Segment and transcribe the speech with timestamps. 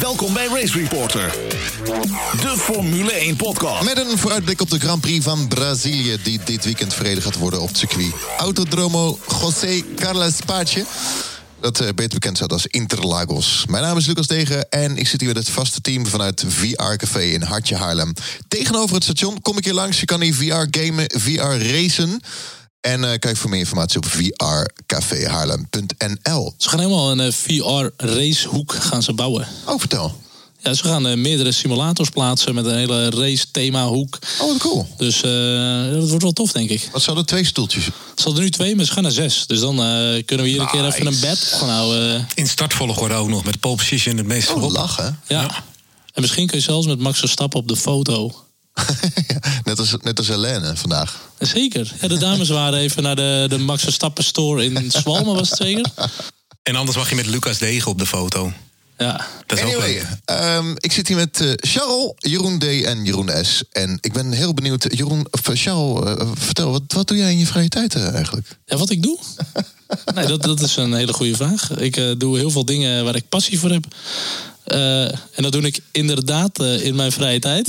[0.00, 1.34] Welkom bij Race Reporter,
[2.40, 3.84] de Formule 1 podcast.
[3.84, 6.16] Met een vooruitblik op de Grand Prix van Brazilië...
[6.22, 8.12] die dit weekend verreden gaat worden op het circuit.
[8.36, 10.84] Autodromo José Carlos Pace.
[11.60, 13.64] Dat uh, beter bekend staat als Interlagos.
[13.68, 16.96] Mijn naam is Lucas Degen en ik zit hier met het vaste team vanuit VR
[16.96, 18.12] Café in Hartje Haarlem.
[18.48, 20.00] Tegenover het station kom ik hier langs.
[20.00, 22.20] Je kan hier VR gamen, VR racen.
[22.86, 26.54] En uh, kijk voor meer informatie op vrcafehaarlem.nl.
[26.56, 29.48] Ze gaan helemaal een uh, VR-racehoek gaan ze bouwen.
[29.64, 30.20] Oh, vertel.
[30.58, 34.18] Ja, ze gaan uh, meerdere simulators plaatsen met een hele race-thema-hoek.
[34.40, 34.88] Oh, wat cool.
[34.96, 36.88] Dus dat wordt wel tof, denk ik.
[36.92, 37.84] Wat zouden twee stoeltjes?
[37.84, 37.92] Ze
[38.22, 39.46] hadden nu twee, maar ze gaan naar zes.
[39.46, 39.76] Dus dan
[40.24, 40.60] kunnen we hier nice.
[40.60, 42.26] een keer even een bed gaan houden.
[42.34, 45.20] In startvolgorde ook nog, met pole position het meest oh, lachen.
[45.26, 45.40] Ja.
[45.40, 45.64] ja.
[46.12, 48.45] En misschien kun je zelfs met Max Verstappen op de foto.
[49.64, 51.20] net, als, net als Helene vandaag.
[51.38, 51.92] Zeker.
[52.00, 55.58] Ja, de dames waren even naar de, de Max Verstappen store in Zwalmen, was het
[55.58, 55.86] zeker?
[56.62, 58.52] En anders mag je met Lucas Degen op de foto.
[58.98, 59.26] Ja.
[59.46, 60.02] Dat is anyway,
[60.56, 62.64] um, ik zit hier met uh, Charles, Jeroen D.
[62.64, 63.62] en Jeroen S.
[63.72, 64.86] En ik ben heel benieuwd.
[64.88, 68.48] Jeroen, of Charles, uh, vertel, wat, wat doe jij in je vrije tijd uh, eigenlijk?
[68.64, 69.18] Ja, wat ik doe?
[70.14, 71.70] nee, dat, dat is een hele goede vraag.
[71.70, 73.84] Ik doe heel veel dingen waar ik passie voor heb.
[75.34, 77.68] En dat doe ik inderdaad in mijn vrije tijd.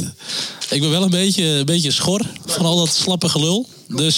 [0.69, 3.67] Ik ben wel een beetje, een beetje schor van al dat slappe gelul.
[3.87, 4.15] Dus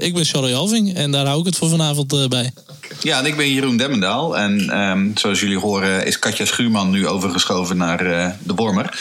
[0.00, 2.52] ik ben Charlie Alving en daar hou ik het voor vanavond bij.
[3.00, 4.36] Ja, en ik ben Jeroen Demmendaal.
[4.36, 7.98] En um, zoals jullie horen is Katja Schuurman nu overgeschoven naar
[8.42, 8.98] de Wormer.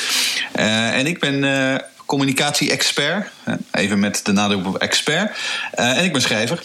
[0.51, 3.29] en ik ben communicatie-expert.
[3.71, 5.37] Even met de nadruk op expert.
[5.71, 6.61] en ik ben schrijver.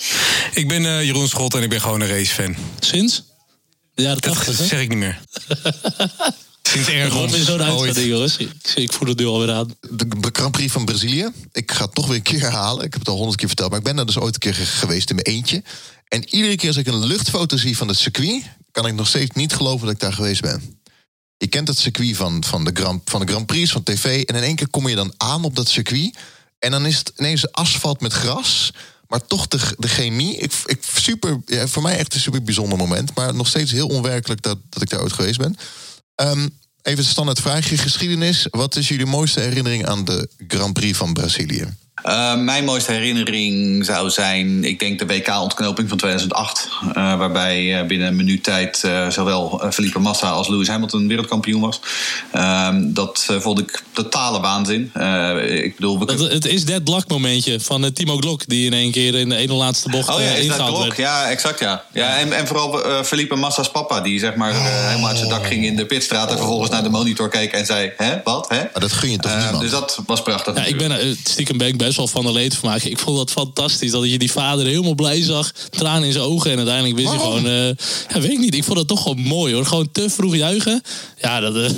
[0.54, 2.56] Ik ben Jeroen Schot en ik ben gewoon een racefan.
[2.80, 3.24] Sinds?
[3.94, 5.18] Ja, dat, dat zeg ik niet meer.
[6.70, 7.32] Sinds ergens.
[7.32, 8.36] weer zo'n uitzending, jongens.
[8.36, 9.74] Ik, ik voel het nu alweer aan.
[9.90, 11.28] De Grand Prix van Brazilië.
[11.52, 12.84] Ik ga het toch weer een keer herhalen.
[12.84, 13.70] Ik heb het al honderd keer verteld.
[13.70, 15.62] Maar ik ben daar dus ooit een keer geweest in mijn eentje.
[16.08, 18.42] En iedere keer als ik een luchtfoto zie van het circuit...
[18.70, 20.80] kan ik nog steeds niet geloven dat ik daar geweest ben.
[21.36, 24.22] Je kent het circuit van, van, de, Grand, van de Grand Prix, van tv...
[24.22, 26.16] en in één keer kom je dan aan op dat circuit...
[26.58, 28.72] en dan is het ineens asfalt met gras...
[29.08, 30.36] Maar toch de, de chemie.
[30.36, 33.14] Ik, ik, super, ja, voor mij echt een super bijzonder moment.
[33.14, 35.56] Maar nog steeds heel onwerkelijk dat, dat ik daar ooit geweest ben.
[36.16, 37.78] Um, even standaard vraagje.
[37.78, 38.46] Geschiedenis.
[38.50, 41.66] Wat is jullie mooiste herinnering aan de Grand Prix van Brazilië?
[42.06, 46.68] Uh, mijn mooiste herinnering zou zijn, ik denk de WK-ontknoping van 2008.
[46.88, 51.80] Uh, waarbij uh, binnen een minuut tijd zowel Felipe Massa als Lewis Hamilton wereldkampioen was.
[52.32, 54.92] Ehm, dat vond ik totale waanzin.
[55.62, 56.04] ik bedoel, we...
[56.04, 59.36] dat, het is dat Blak momentje van Timo Glock die in één keer in de
[59.36, 60.82] ene laatste bocht oh, ja, ingehaald Glock?
[60.82, 60.96] werd.
[60.96, 61.84] Ja, exact ja.
[61.92, 65.64] ja en, en vooral Felipe Massa's papa die zeg maar helemaal uit zijn dak ging
[65.64, 66.30] in de pitstraat...
[66.30, 68.56] en vervolgens naar de monitor keek en zei, hè, wat, hè?
[68.56, 69.60] Maar dat gun je toch niemand?
[69.60, 70.56] Dus dat was prachtig.
[70.56, 72.90] Ja, ik ben stiekem ben ik best wel van de leed van maken.
[72.90, 73.90] Ik vond dat fantastisch.
[73.90, 75.52] Dat je die vader helemaal blij zag.
[75.70, 76.50] Tranen in zijn ogen.
[76.50, 77.34] En uiteindelijk wist Waarom?
[77.34, 77.52] je gewoon...
[77.52, 77.66] Uh,
[78.08, 78.54] ja, weet ik niet.
[78.54, 79.66] Ik vond dat toch gewoon mooi hoor.
[79.66, 80.82] Gewoon te vroeg juichen.
[81.20, 81.56] Ja, dat...
[81.56, 81.68] Uh...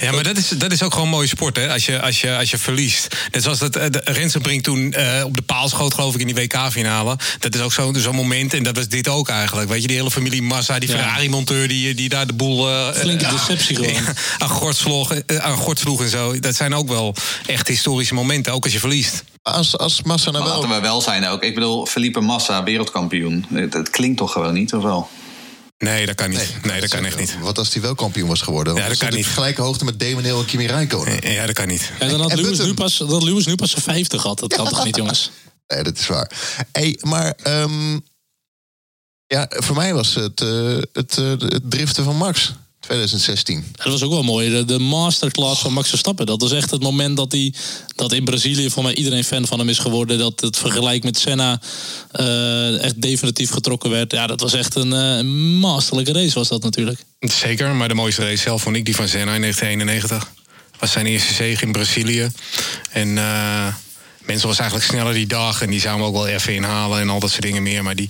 [0.00, 1.72] Ja, maar dat is, dat is ook gewoon mooie sport hè.
[1.72, 3.16] Als je, als je, als je verliest.
[3.32, 7.18] Net zoals dat uh, Rensenbrink toen op de paal schoot geloof ik in die WK-finale.
[7.38, 8.54] Dat is ook zo'n zo moment.
[8.54, 9.68] En dat was dit ook eigenlijk.
[9.68, 10.78] Weet je, die hele familie Massa.
[10.78, 10.96] Die ja.
[10.96, 12.68] Ferrari-monteur die, die daar de boel...
[12.94, 13.92] Flinke deceptie gewoon.
[14.38, 16.40] Aan gort sloeg, aan gort sloeg en zo.
[16.40, 17.14] Dat zijn ook wel
[17.46, 18.52] echt historische momenten.
[18.52, 19.24] Ook als je verliest.
[19.52, 20.54] Als, als Massa nou wel...
[20.54, 21.42] Laten we wel zijn ook.
[21.42, 23.46] Ik bedoel, Felipe Massa, wereldkampioen.
[23.70, 25.08] Dat klinkt toch gewoon niet, of wel?
[25.78, 26.38] Nee, dat kan niet.
[26.38, 27.38] Nee, nee dat kan echt niet.
[27.40, 28.74] Wat als hij wel kampioen was geworden?
[28.74, 29.26] Ja, dat kan niet.
[29.26, 31.32] Gelijke hoogte met Damon Hill en Kimi Räikkönen.
[31.32, 31.90] Ja, dat kan niet.
[32.00, 34.38] Ja, dan had Lewis nu, pas, dat Lewis nu pas zijn 50 had.
[34.38, 35.30] Dat kan ja, toch niet, jongens?
[35.66, 36.30] Nee, dat is waar.
[36.72, 38.04] Hey, maar um,
[39.26, 42.52] ja, voor mij was het uh, het, uh, het driften van Max.
[42.84, 43.64] 2016.
[43.72, 44.50] Dat was ook wel mooi.
[44.50, 46.26] De, de masterclass van Max Verstappen.
[46.26, 47.54] Dat was echt het moment dat hij
[47.94, 50.18] dat in Brazilië voor mij iedereen fan van hem is geworden.
[50.18, 51.60] Dat het vergelijk met Senna
[52.20, 54.12] uh, echt definitief getrokken werd.
[54.12, 57.04] Ja, dat was echt een uh, masterlijke race was dat natuurlijk.
[57.20, 60.32] Zeker, maar de mooiste race zelf vond ik die van Senna in 1991.
[60.78, 62.30] Was zijn eerste zege in Brazilië.
[62.90, 63.74] En uh,
[64.24, 67.08] Mensen was eigenlijk sneller die dag en die zou hem ook wel even inhalen en
[67.08, 67.82] al dat soort dingen meer.
[67.82, 68.08] Maar die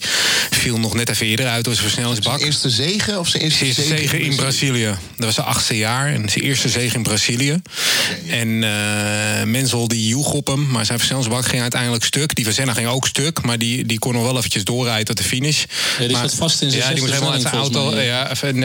[0.51, 2.35] viel nog net even eerder uit door zijn versnellingsbak.
[2.35, 4.97] Zijn eerste zegen of zijn eerste, zijn eerste zegen in Brazilië?
[5.17, 7.53] Dat was zijn achtste jaar en zijn eerste zege in Brazilië.
[7.53, 12.35] Okay, en uh, Menzel die joeg op hem, maar zijn versnellingsbak ging uiteindelijk stuk.
[12.35, 15.25] Die Verzenna ging ook stuk, maar die, die kon nog wel eventjes doorrijden tot de
[15.25, 15.65] finish.
[15.99, 17.91] Ja, die maar, zat vast in zijn Ja, die moest helemaal uit zijn auto.
[17.91, 18.63] Mij, ja, even, uh,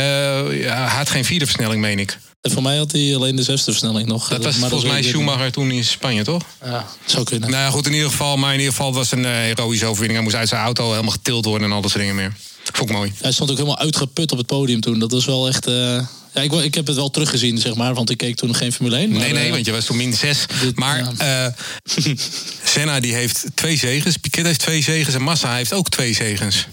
[0.63, 2.17] ja, hij had geen vierde versnelling, meen ik.
[2.41, 4.27] En voor mij had hij alleen de zesde versnelling nog.
[4.27, 6.43] Dat was maar volgens mij Schumacher toen in Spanje, toch?
[6.63, 7.49] Ja, zou kunnen.
[7.49, 8.37] Nou ja, goed, in ieder geval.
[8.37, 10.13] Maar in ieder geval was een uh, heroïsche overwinning.
[10.13, 12.33] Hij moest uit zijn auto helemaal getild worden en al dat soort dingen meer.
[12.63, 13.13] Vond ik mooi.
[13.21, 14.99] Hij stond ook helemaal uitgeput op het podium toen.
[14.99, 15.67] Dat was wel echt...
[15.67, 16.01] Uh...
[16.33, 17.93] Ja, ik, ik heb het wel teruggezien, zeg maar.
[17.93, 19.09] Want ik keek toen nog geen Formule 1.
[19.09, 20.45] Maar, nee, nee, uh, want je was toen min 6.
[20.73, 21.45] Maar ja.
[21.45, 22.13] uh,
[22.63, 24.17] Senna die heeft twee zegens.
[24.17, 25.15] Piquet heeft twee zegens.
[25.15, 26.67] En Massa heeft ook twee zegens.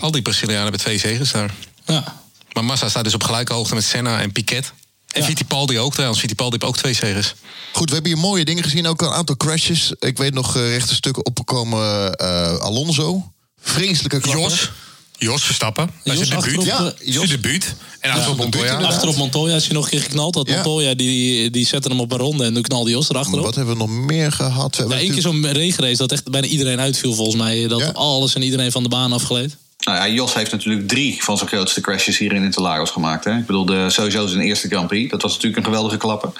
[0.00, 1.50] Al die Brazilianen hebben twee zegens daar.
[1.86, 2.23] Ja.
[2.54, 4.72] Maar Massa staat dus op gelijke hoogte met Senna en Piquet.
[5.12, 5.26] En Ja.
[5.26, 6.20] Fittipaldi ook trouwens.
[6.20, 7.34] Fittipaldi heeft ook twee zegens.
[7.72, 8.86] Goed, we hebben hier mooie dingen gezien.
[8.86, 9.92] Ook een aantal crashes.
[9.98, 12.12] Ik weet nog uh, rechte stukken opgekomen.
[12.14, 13.32] eh, Alonso.
[13.60, 14.42] Vreselijke klappen.
[14.42, 14.70] Jos.
[15.18, 15.90] Jos Verstappen.
[16.04, 16.58] Bij Jos zijn debuut.
[16.58, 17.74] achterop, Ja, eh, Zijn debuut.
[18.00, 18.64] En achterop debuut Montoya.
[18.72, 18.92] inderdaad.
[18.94, 20.34] Achterop Montoya is hij nog een keer geknald.
[20.34, 20.54] Dat Ja.
[20.54, 23.44] Montoya die, die zette hem op een ronde en toen knalde Jos erachterop.
[23.44, 24.76] Wat hebben we nog meer gehad?
[24.76, 27.66] We Ja, één keer zo'n regenrace dat echt bijna iedereen uitviel volgens mij.
[27.68, 27.88] Dat Ja.
[27.90, 29.56] alles en iedereen van de baan afgeleed.
[29.84, 33.24] Nou ja, Jos heeft natuurlijk drie van zijn grootste crashes hier in Interlagos gemaakt.
[33.24, 33.36] Hè?
[33.36, 35.10] Ik bedoel, de, sowieso zijn eerste Grand Prix.
[35.10, 36.30] Dat was natuurlijk een geweldige klapper.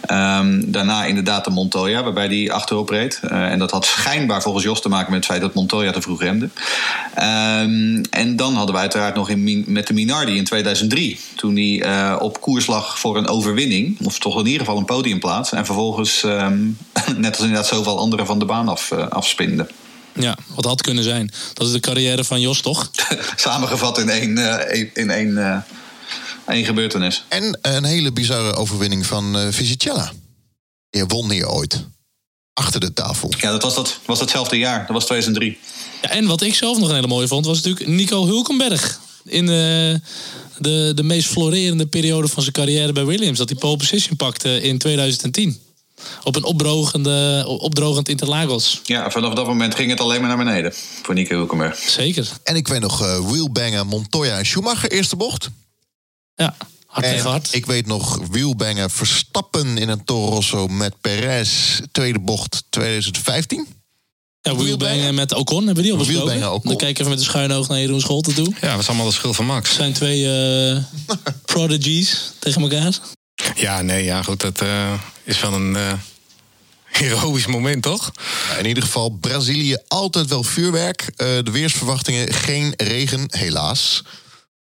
[0.00, 3.20] Ehm, daarna inderdaad de Montoya, waarbij hij achterop reed.
[3.22, 6.00] Eh, en dat had schijnbaar volgens Jos te maken met het feit dat Montoya te
[6.00, 6.48] vroeg remde.
[7.14, 11.20] Ehm, en dan hadden we uiteraard nog in, met de Minardi in 2003.
[11.36, 13.96] Toen hij eh, op koers lag voor een overwinning.
[14.04, 15.52] Of toch in ieder geval een podiumplaats.
[15.52, 16.58] En vervolgens, ehm,
[17.16, 19.66] net als inderdaad zoveel anderen van de baan af, eh, afspinde.
[20.14, 21.32] Ja, wat had kunnen zijn.
[21.52, 22.90] Dat is de carrière van Jos, toch?
[23.36, 25.56] Samengevat in één, eh, in één, eh,
[26.46, 27.24] één gebeurtenis.
[27.28, 30.12] En een hele bizarre overwinning van eh Fisichella.
[30.90, 31.84] Je won hier ooit.
[32.52, 33.32] Achter de tafel.
[33.38, 34.78] Ja, dat was, dat was datzelfde jaar.
[34.78, 35.58] Dat was 2003.
[36.02, 39.00] Ja, en wat ik zelf nog een hele mooie vond, was natuurlijk Nico Hulkenberg.
[39.24, 40.00] In de,
[40.58, 43.38] de, de meest florerende periode van zijn carrière bij Williams.
[43.38, 45.60] Dat hij pole position pakte in 2010.
[46.22, 48.80] Op een opdrogende, opdrogend Interlagos.
[48.84, 50.72] Ja, vanaf dat moment ging het alleen maar naar beneden.
[51.02, 51.78] Voor Nico Hulkenberg.
[51.78, 52.28] Zeker.
[52.42, 55.50] En ik weet nog Wheelbanger, Montoya en Schumacher, eerste bocht.
[56.34, 56.56] Ja,
[56.86, 57.48] hard tegen En hard.
[57.54, 63.66] ik weet nog Wheelbanger Verstappen in een Toro Rosso met Perez, tweede bocht 2015.
[64.40, 66.40] Ja, wheelbangen met Ocon hebben we die al besproken.
[66.40, 68.52] Dan kijken we even met de schuine oog naar Jeroen Scholten toe.
[68.60, 69.68] Ja, dat was allemaal de schuld van Max.
[69.68, 70.82] Het zijn twee eh,
[71.52, 72.98] prodigies tegen elkaar.
[73.54, 74.40] Ja, nee, ja, goed.
[74.40, 74.92] Dat eh,
[75.24, 75.92] is wel een eh,
[77.00, 78.12] heroïsch moment, toch?
[78.58, 81.02] In ieder geval Brazilië altijd wel vuurwerk.
[81.16, 84.02] Eh, de weersverwachtingen geen regen, helaas.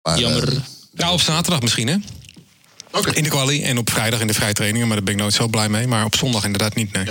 [0.02, 0.52] Maar, Jammer.
[0.92, 1.96] Nou, op zaterdag misschien, hè?
[3.12, 4.86] In de quali en op vrijdag in de vrijtrainingen.
[4.86, 5.86] Maar daar ben ik nooit zo blij mee.
[5.86, 7.04] Maar op zondag inderdaad niet, nee.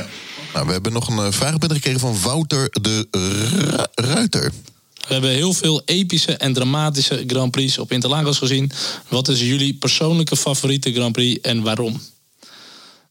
[0.53, 4.51] nou, we hebben nog een vraag binnengekregen van Wouter de Ru- Ruiter.
[5.07, 8.71] We hebben heel veel epische en dramatische Grand Prix op Interlagos gezien.
[9.07, 12.01] Wat is jullie persoonlijke favoriete Grand Prix en waarom?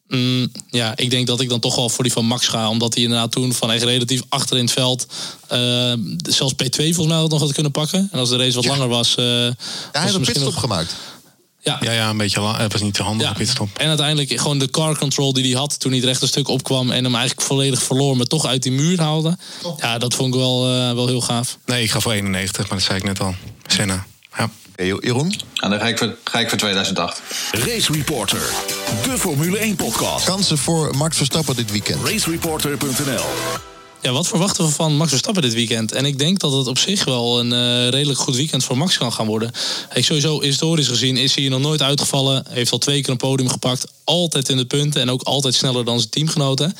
[0.09, 2.69] Mm, ja, ik denk dat ik dan toch wel voor die van Max ga.
[2.69, 5.07] Omdat hij inderdaad toen van echt relatief achter in het veld...
[5.49, 5.93] eh,
[6.29, 8.09] zelfs P2 volgens mij had nog had kunnen pakken.
[8.13, 9.15] En als de race wat langer was...
[9.15, 9.47] eh, Ja, hij
[9.93, 10.95] heeft een misschien pitstop nog- gemaakt.
[11.63, 12.57] Ja, Ja, ja, een beetje lang.
[12.57, 13.69] Het was niet te handig Ja, op pitstop.
[13.79, 16.91] en uiteindelijk gewoon de car control die hij had toen hij het rechte stuk opkwam
[16.91, 19.37] en hem eigenlijk volledig verloor, maar toch uit die muur haalde.
[19.77, 21.59] Ja, dat vond ik wel, eh, wel heel gaaf.
[21.67, 23.35] Nee, ik ga voor 91, maar dat zei ik net al.
[23.67, 24.07] Senna.
[24.39, 24.51] Ja.
[24.73, 27.23] Oké, Jeroen, En dan ga ik voor, ga ik voor 2008.
[27.53, 28.51] Race Reporter,
[29.05, 30.25] de Formule 1 podcast.
[30.25, 32.09] kansen voor Max Verstappen dit weekend.
[32.09, 33.25] Racereporter.nl
[34.03, 35.93] Ja, wat verwachten we van Max Verstappen dit weekend?
[35.93, 38.99] En ik denk dat het op zich wel een eh, redelijk goed weekend voor Max
[38.99, 39.51] kan gaan worden.
[39.89, 42.45] Hey, sowieso historisch gezien is hij nog nooit uitgevallen.
[42.49, 43.87] Heeft al twee keer een podium gepakt.
[44.05, 46.77] Altijd in de punten en ook altijd sneller dan zijn teamgenoten.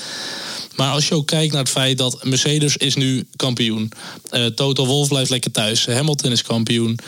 [0.77, 3.93] Maar als je ook kijkt naar het feit dat Mercedes is nu kampioen.
[4.31, 5.87] Eh Toto Wolff blijft lekker thuis.
[5.87, 6.99] Hamilton is kampioen.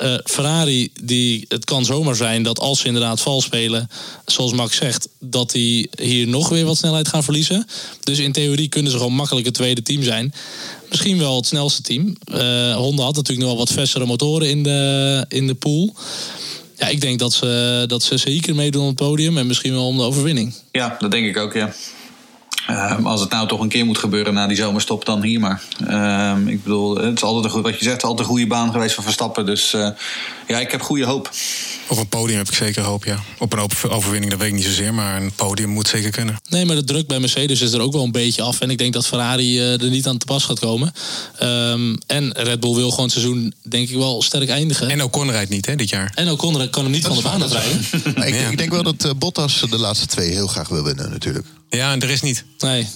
[0.00, 3.88] Eh, Ferrari, die, het kan zomaar zijn dat als ze inderdaad vals spelen,
[4.26, 7.66] zoals Max zegt, dat die hier nog weer wat snelheid gaan verliezen.
[8.00, 10.34] Dus in theorie kunnen ze gewoon makkelijk het tweede team zijn.
[10.88, 12.16] Misschien wel het snelste team.
[12.24, 15.94] Eh, Honda had natuurlijk nog wel wat versere motoren in de, in de pool.
[16.78, 19.86] Ja, ik denk dat ze, dat ze zeker meedoen op het podium en misschien wel
[19.86, 20.54] om de overwinning.
[20.72, 21.74] Ja, dat denk ik ook, ja.
[22.70, 25.62] Ehm, als het nou toch een keer moet gebeuren na die zomerstop, dan hier maar.
[25.86, 28.94] Ehm, ik bedoel, het is altijd een wat je zegt, altijd een goede baan geweest
[28.94, 29.46] van Verstappen.
[29.46, 29.88] Dus eh,
[30.46, 31.30] ja, ik heb goede hoop.
[31.90, 33.22] Op een podium heb ik zeker hoop, ja.
[33.38, 34.94] Op een over- overwinning, dat weet ik niet zozeer.
[34.94, 36.36] Maar een podium moet zeker kunnen.
[36.48, 38.60] Nee, maar de druk bij Mercedes is er ook wel een beetje af.
[38.60, 40.92] En ik denk dat Ferrari eh, er niet aan te pas gaat komen.
[41.38, 44.86] Ehm, en Red Bull wil gewoon het seizoen, denk ik wel, sterk eindigen.
[44.86, 46.12] En, En Ocon rijdt niet, hè, dit jaar.
[46.30, 47.84] Ocon kan hem niet van de baan afrijden.
[48.16, 48.48] Maar ik, Ja.
[48.48, 51.46] ik denk wel dat eh, Bottas de laatste twee heel graag wil winnen, natuurlijk.
[51.70, 52.44] Ja, en er is niet.
[52.58, 52.86] Nee.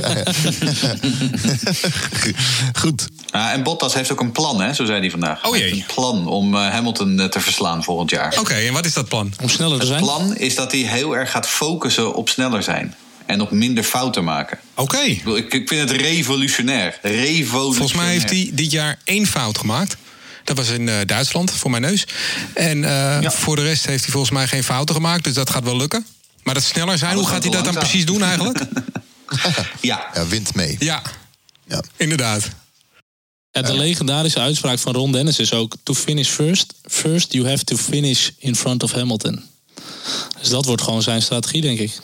[2.72, 3.08] Goed.
[3.30, 4.72] Ah, en Bottas heeft ook een plan, hè?
[4.74, 5.44] zo zei hij vandaag.
[5.44, 5.68] Oh Hij jee.
[5.68, 8.38] heeft Een plan om eh, Hamilton te verslaan volgend jaar.
[8.38, 9.32] Oké, en wat is dat plan?
[9.40, 10.00] Om sneller te Het zijn.
[10.02, 12.94] plan is dat hij heel erg gaat focussen op sneller zijn.
[13.26, 14.58] En op minder fouten maken.
[14.74, 14.98] Oké.
[14.98, 16.98] Ik, ik, ik vind het revolutionair.
[17.02, 17.74] Revolutionair.
[17.74, 19.96] Volgens mij heeft hij dit jaar één fout gemaakt.
[20.44, 22.06] Dat was in eh, Duitsland, voor mijn neus.
[22.54, 23.30] En eh, Ja.
[23.30, 25.24] voor de rest heeft hij volgens mij geen fouten gemaakt.
[25.24, 26.06] Dus dat gaat wel lukken.
[26.42, 28.58] Maar dat sneller zijn, Maar hoe gaat hij dat dan precies doen eigenlijk?
[29.80, 30.76] Ja, Ja, wint mee.
[30.78, 31.02] Ja,
[31.66, 31.82] Ja.
[31.96, 32.48] inderdaad.
[33.52, 35.74] Ja, de legendarische uitspraak van Ron Dennis is ook...
[35.82, 39.42] To finish first, first you have to finish in front of Hamilton.
[40.40, 41.98] Dus dat wordt gewoon zijn strategie, denk ik.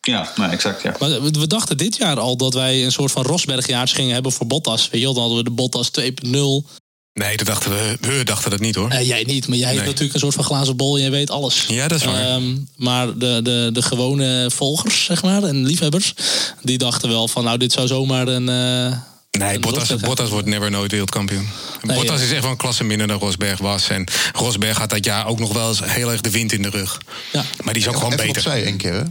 [0.00, 0.82] ja nou, exact.
[0.82, 0.96] Ja.
[0.98, 4.46] Maar we dachten dit jaar al dat wij een soort van Rosbergjaars gingen hebben voor
[4.46, 4.88] Bottas.
[4.90, 6.78] Weet je wel, dan hadden we de Bottas 2.0.
[7.12, 8.90] Nee, dat dachten we, we dachten dat niet hoor.
[8.90, 11.30] Eh, jij niet, maar jij hebt natuurlijk een soort van glazen bol en jij weet
[11.30, 11.64] alles.
[11.68, 12.26] Ja, dat is waar.
[12.28, 16.14] Ehm, maar de, de, de gewone volgers, zeg maar, en liefhebbers,
[16.62, 18.48] die dachten wel van, nou, dit zou zomaar een.
[18.48, 18.98] eh,
[19.38, 21.48] Nee, Bottas, Bottas wordt never nooit wereldkampioen.
[21.82, 22.24] Nee, Bottas ja.
[22.24, 23.88] is echt wel een klasse minder dan Rosberg was.
[23.88, 26.70] En Rosberg had dat jaar ook nog wel eens heel erg de wind in de
[26.70, 27.00] rug.
[27.32, 27.44] Ja.
[27.64, 28.42] Maar die is ook gewoon Even beter.
[28.42, 29.02] opzij één keer, hè?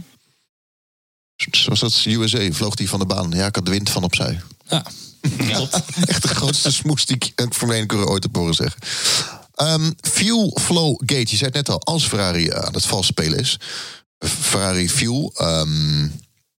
[1.50, 3.30] Zoals dat USA, vloog die van de baan.
[3.30, 4.40] Ja, ik had de wind van opzij.
[4.68, 4.84] Ja,
[5.48, 5.80] klopt.
[6.04, 8.80] Echt de grootste smoes die ik 1 coureur ooit heb horen zeggen.
[9.54, 11.30] Ehm, fuel Flow Gate.
[11.30, 13.58] Je zei het net al, als Ferrari aan het vals spelen is.
[14.40, 15.32] Ferrari Fuel.
[15.36, 16.08] ehm,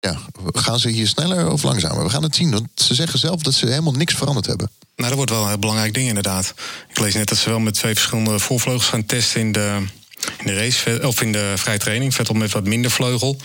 [0.02, 0.18] ja,
[0.52, 2.04] gaan ze hier sneller of langzamer?
[2.04, 2.52] We gaan het zien.
[2.52, 4.70] Want ze zeggen zelf dat ze helemaal niks veranderd hebben.
[4.96, 6.54] Nou, dat wordt wel een belangrijk ding inderdaad.
[6.90, 9.86] Ik lees net dat ze wel met twee verschillende voorvleugels gaan testen in de,
[10.38, 12.16] in de race, of in de vrije training.
[12.16, 13.38] Vettel met wat minder vleugel.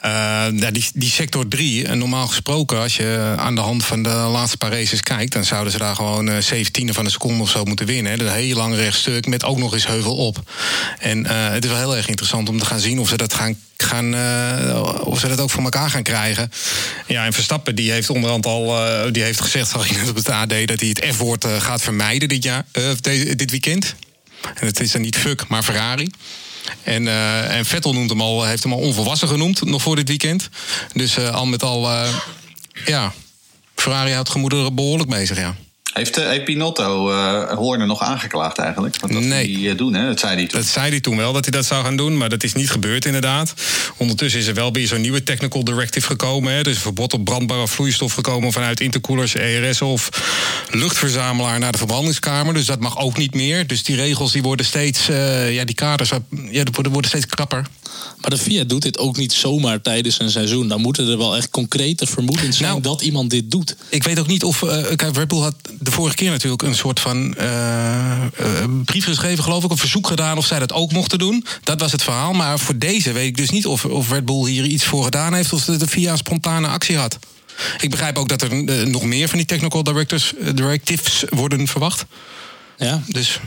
[0.00, 0.10] Eh,
[0.56, 4.08] ja, die, die sector 3, en normaal gesproken, als je aan de hand van de
[4.08, 7.50] laatste paar races kijkt, dan zouden ze daar gewoon eh, 17 van een seconde of
[7.50, 8.12] zo moeten winnen.
[8.12, 8.18] hè.
[8.18, 10.50] Dat is een heel lang rechtstuk met ook nog eens heuvel op.
[10.98, 13.34] En eh, het is wel heel erg interessant om te gaan zien of ze dat
[13.34, 13.56] gaan.
[13.76, 16.50] Gaan, eh, of ze dat ook voor elkaar gaan krijgen.
[17.06, 20.16] Ja, en Verstappen die heeft onderhand al eh, die heeft gezegd, zag je net op
[20.16, 23.94] het AD, dat hij het F-woord eh, gaat vermijden dit, jaar, eh, deze, dit weekend.
[24.54, 26.10] En het is dan niet fuck, maar Ferrari.
[26.82, 30.08] En, eh, en Vettel noemt hem al, heeft hem al onvolwassen genoemd, nog voor dit
[30.08, 30.48] weekend.
[30.92, 32.08] Dus eh, al met al, eh,
[32.84, 33.12] ja,
[33.74, 35.54] Ferrari houdt gemoederen behoorlijk bezig, ja.
[35.92, 37.10] Heeft, heeft Pinotto
[37.54, 39.00] Horner nog aangeklaagd eigenlijk?
[39.00, 39.46] Want dat Nee.
[39.46, 40.06] die doen, hè?
[40.06, 40.60] Dat zei hij toen.
[40.60, 42.70] Dat zei hij toen wel dat hij dat zou gaan doen, maar dat is niet
[42.70, 43.54] gebeurd inderdaad.
[43.96, 46.52] Ondertussen is er wel weer zo'n nieuwe technical directive gekomen.
[46.52, 46.60] Hè.
[46.60, 50.08] Is een verbod op brandbare vloeistof gekomen vanuit intercoolers, ERS of
[50.70, 52.54] luchtverzamelaar naar de verbrandingskamer.
[52.54, 53.66] Dus dat mag ook niet meer.
[53.66, 56.10] Dus die regels die worden steeds, eh, ja, die kaders
[56.50, 57.66] ja, worden, worden steeds krapper.
[58.20, 60.68] Maar de Fiat doet dit ook niet zomaar tijdens een seizoen.
[60.68, 63.76] Dan moeten er wel echt concrete vermoedens zijn Nou, dat iemand dit doet.
[63.88, 64.62] Ik weet ook niet of.
[64.62, 68.24] eh kijk, Red Bull had de vorige keer natuurlijk een soort van eh,
[68.84, 71.44] brief geschreven, geloof ik, een verzoek gedaan of zij dat ook mochten doen.
[71.64, 72.32] Dat was het verhaal.
[72.32, 75.34] Maar voor deze weet ik dus niet of, of Red Bull hier iets voor gedaan
[75.34, 77.18] heeft of de via een spontane actie had.
[77.80, 81.66] Ik begrijp ook dat er eh, nog meer van die technical directors, eh, directives worden
[81.66, 82.04] verwacht.
[82.76, 83.40] Ja, Dus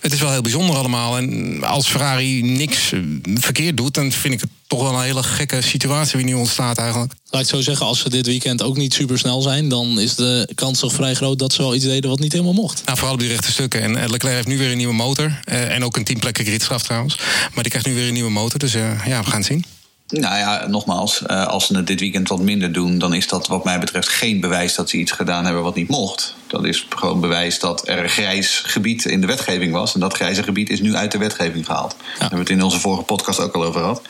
[0.00, 1.16] het is wel heel bijzonder allemaal.
[1.16, 3.00] En als Ferrari niks eh,
[3.34, 6.78] verkeerd doet, dan vind ik het toch wel een hele gekke situatie die nu ontstaat
[6.78, 7.12] eigenlijk.
[7.30, 10.14] laat ik zo zeggen, als ze dit weekend ook niet super snel zijn, dan is
[10.14, 12.82] de kans toch vrij groot dat ze wel iets deden wat niet helemaal mocht.
[12.84, 13.82] Nou, vooral op die rechte stukken.
[13.82, 15.40] En Leclerc heeft nu weer een nieuwe motor.
[15.44, 17.16] En ook een teamplekken gridstraf trouwens.
[17.54, 18.58] Maar die krijgt nu weer een nieuwe motor.
[18.58, 19.64] Dus ja, we gaan het zien.
[20.10, 23.46] Nou ja, nogmaals, eh, als ze het dit weekend wat minder doen, dan is dat
[23.46, 26.34] wat mij betreft geen bewijs dat ze iets gedaan hebben wat niet mocht.
[26.50, 29.94] Dat is gewoon bewijs dat er een grijs gebied in de wetgeving was.
[29.94, 31.94] En dat grijze gebied is nu uit de wetgeving gehaald.
[31.98, 34.02] Daar hebben we het in onze vorige podcast ook al over gehad.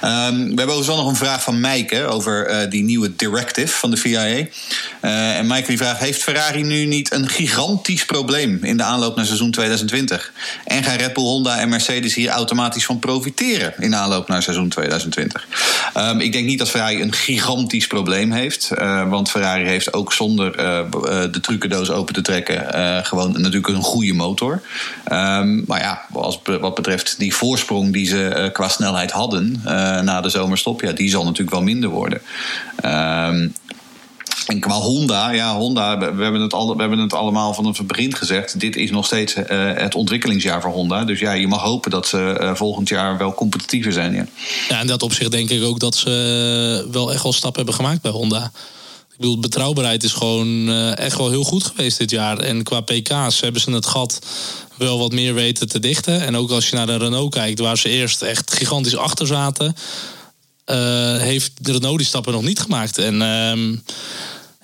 [0.00, 3.76] Ehm, we hebben overigens wel nog een vraag van Maaike over eh, die nieuwe directive
[3.76, 4.46] van de FIA.
[5.00, 9.16] Eh, en Maaike die vraagt: Heeft Ferrari nu niet een gigantisch probleem in de aanloop
[9.16, 10.32] naar seizoen 2020?
[10.64, 14.42] En gaan Red Bull, Honda en Mercedes hier automatisch van profiteren in de aanloop naar
[14.42, 15.46] seizoen 2020?
[15.94, 18.70] Ehm, ik denk niet dat Ferrari een gigantisch probleem heeft.
[18.70, 20.52] eh, want Ferrari heeft ook zonder
[21.32, 22.74] de trucendoos open te trekken...
[22.74, 24.62] eh, gewoon natuurlijk een goede motor.
[25.04, 29.60] Ehm, maar ja, als, wat betreft die voorsprong die ze eh, qua snelheid hadden...
[29.64, 32.20] eh, na de zomerstop, ja, die zal natuurlijk wel minder worden.
[32.76, 33.48] Ehm,
[34.46, 37.86] en qua Honda, ja, Honda, we hebben het, al, we hebben het allemaal vanaf het
[37.86, 38.60] begin gezegd.
[38.60, 39.34] Dit is nog steeds
[39.74, 41.04] het ontwikkelingsjaar voor Honda.
[41.04, 44.14] Dus ja, je mag hopen dat ze volgend jaar wel competitiever zijn.
[44.14, 44.26] Ja.
[44.68, 48.02] Ja, in dat opzicht denk ik ook dat ze wel echt wel stappen hebben gemaakt
[48.02, 48.50] bij Honda.
[49.22, 52.38] Ik bedoel, betrouwbaarheid is gewoon eh, echt wel heel goed geweest dit jaar.
[52.38, 54.18] En qua PK's hebben ze het gat
[54.76, 56.20] wel wat meer weten te dichten.
[56.20, 59.76] En ook als je naar de Renault kijkt, waar ze eerst echt gigantisch achter zaten,
[60.64, 60.76] eh,
[61.16, 62.98] heeft de Renault die stappen nog niet gemaakt.
[62.98, 63.70] En ehm,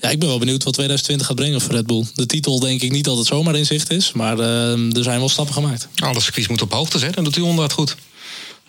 [0.01, 2.05] ja, ik ben wel benieuwd wat 2020 gaat brengen voor Red Bull.
[2.15, 5.19] De titel denk ik niet dat het zomaar in zicht is, maar ehm, er zijn
[5.19, 5.89] wel stappen gemaakt.
[5.97, 7.19] Alle circuits moeten op hoogte zetten.
[7.19, 7.97] En doet die Honda het goed.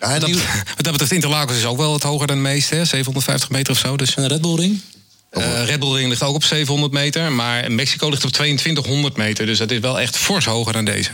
[0.00, 0.30] Ja, Dat,
[0.76, 2.74] wat dat betreft, Interlagos is ook wel wat hoger dan de meeste.
[2.74, 2.84] Hè?
[2.84, 3.96] 750 meter of zo.
[3.96, 4.80] Dus, En de Red Bull Ring?
[5.30, 7.32] Eh, Red Bull Ring ligt ook op 700 meter.
[7.32, 9.46] Maar Mexico ligt op 2200 meter.
[9.46, 11.10] Dus dat is wel echt fors hoger dan deze.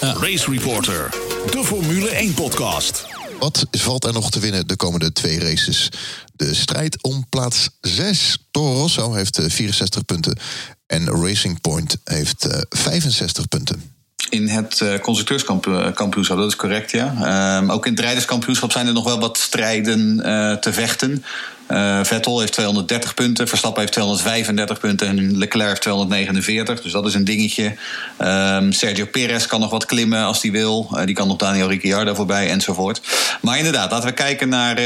[0.00, 1.10] Race Reporter,
[1.50, 3.06] de Formule 1 podcast.
[3.38, 5.88] Wat valt er nog te winnen de komende twee races?
[6.32, 8.38] De strijd om plaats 6.
[8.50, 10.38] Toro Rosso heeft eh, 64 punten.
[10.86, 13.92] En Racing Point heeft eh, 65 punten.
[14.30, 17.14] In het eh, constructeurskampioenschap, dat is correct, ja.
[17.20, 21.24] Ehm, ook in het rijderskampioenschap zijn er nog wel wat strijden eh, te vechten.
[21.72, 26.82] Uh, Vettel heeft 230 punten, Verstappen heeft 235 punten en Leclerc heeft 249.
[26.82, 27.74] Dus dat is een dingetje.
[28.18, 30.88] Um, Sergio Perez kan nog wat klimmen als hij wil.
[30.92, 33.00] Uh, die kan nog Daniel Ricciardo voorbij enzovoort.
[33.40, 34.78] Maar inderdaad, laten we kijken naar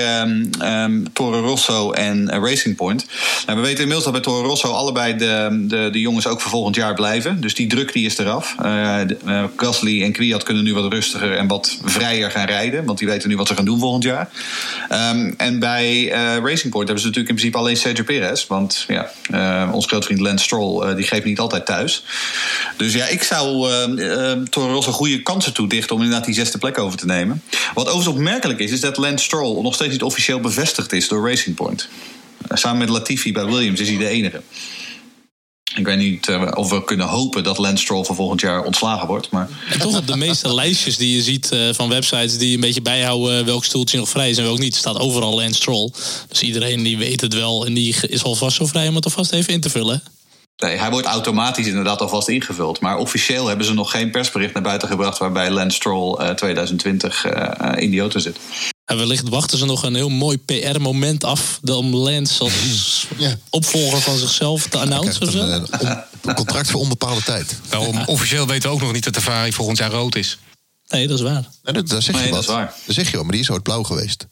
[0.85, 3.07] um, Toro Rosso en uh, Racing Point.
[3.47, 6.51] Nou, we weten inmiddels dat bij Toro Rosso allebei de, de, de jongens ook voor
[6.51, 7.41] volgend jaar blijven.
[7.41, 8.55] Dus die druk die is eraf.
[9.57, 12.85] Gasly en Kwiat kunnen nu wat rustiger en wat vrijer gaan rijden.
[12.85, 14.29] Want die weten nu wat ze gaan doen volgend jaar.
[15.37, 16.09] en bij
[16.43, 18.47] Racing Point hebben ze natuurlijk in principe alleen Sergio Perez.
[18.47, 22.05] Want ja, uh, ons grootvriend Lance Stroll uh, die geeft niet altijd thuis.
[22.77, 26.79] Dus ja, ik zou uh, Toro Rosso goede kansen toedichten om inderdaad die zesde plek
[26.79, 27.43] over te nemen.
[27.75, 31.29] Wat overigens opmerkelijk is, is dat Lance Stroll nog steeds niet officieel bevestigd is door
[31.29, 31.89] Racing Point.
[32.49, 34.43] samen met Latifi bij Williams is hij de enige.
[35.77, 39.07] Ik weet niet uh, of we kunnen hopen dat Lance Stroll van volgend jaar ontslagen
[39.07, 39.31] wordt.
[39.31, 39.49] Maar...
[39.69, 42.83] En toch op de meeste lijstjes die je ziet uh, van websites die een beetje
[42.83, 45.91] bijhouden welk stoeltje nog vrij is en welk niet, staat overal Lance Stroll.
[46.29, 49.33] Dus iedereen die weet het wel en die is alvast zo vrij om het alvast
[49.33, 50.03] even in te vullen.
[50.57, 52.81] Nee, hij wordt automatisch inderdaad alvast ingevuld.
[52.81, 57.25] Maar officieel hebben ze nog geen persbericht naar buiten gebracht waarbij Lance Stroll uh, 2020
[57.77, 58.37] in die auto zit.
[58.87, 62.55] En wellicht wachten ze nog een heel mooi PR-moment af om Lance als
[63.19, 63.39] ja.
[63.51, 65.39] opvolger van zichzelf te announcen.
[65.39, 67.57] Een, een, een, contract voor onbepaalde tijd.
[67.71, 68.05] Nou, ja.
[68.05, 70.39] Officieel weten we ook nog niet dat de Ferrari volgend jaar rood is.
[70.89, 71.49] Nee, dat is waar.
[71.63, 72.41] Nee, dat, dat zeg je nee, wat.
[72.41, 72.75] Dat, is waar.
[72.87, 74.27] dat zeg je wel, maar die is ooit blauw geweest.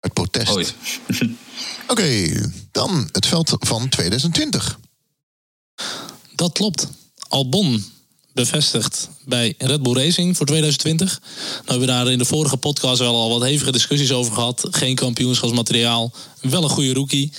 [0.00, 0.50] Uit protest.
[0.50, 0.74] Ooit.
[1.16, 1.32] Oké,
[1.86, 4.78] okay, dan het veld van 2020.
[6.34, 6.88] Dat klopt.
[7.28, 7.84] Albon
[8.32, 11.20] bevestigd bij Red Bull Racing voor 2020.
[11.20, 14.66] Nou hebben we daar in de vorige podcast wel al wat hevige discussies over gehad.
[14.70, 17.32] Geen kampioenschapsmateriaal, wel een goede rookie.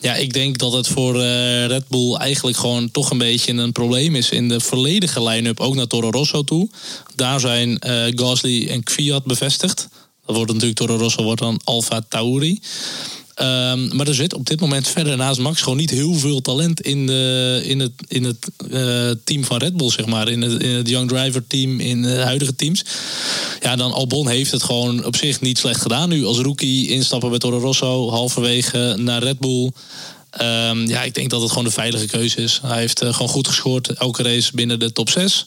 [0.00, 3.72] Ja, ik denk dat het voor uh, Red Bull eigenlijk gewoon toch een beetje een
[3.72, 6.68] probleem is in de volledige line-up, ook naar Toro Rosso toe.
[7.14, 9.88] Daar zijn uh, Gasly en Kvyat bevestigd.
[10.26, 12.60] Dat wordt natuurlijk Toro Rosso wordt dan Alfa Tauri.
[13.42, 16.80] Um, maar er zit op dit moment verder naast Max gewoon niet heel veel talent
[16.80, 20.28] in, de, in het, in het uh, team van Red Bull, zeg maar.
[20.28, 22.84] In het, in het Young Driver team, in de huidige teams.
[23.60, 26.24] Ja, dan Albon heeft het gewoon op zich niet slecht gedaan nu.
[26.24, 29.70] Als rookie instappen bij Toro Rosso, halverwege naar Red Bull.
[30.40, 32.60] Um, ja, ik denk dat het gewoon de veilige keuze is.
[32.62, 35.46] Hij heeft uh, gewoon goed gescoord, elke race binnen de top 6.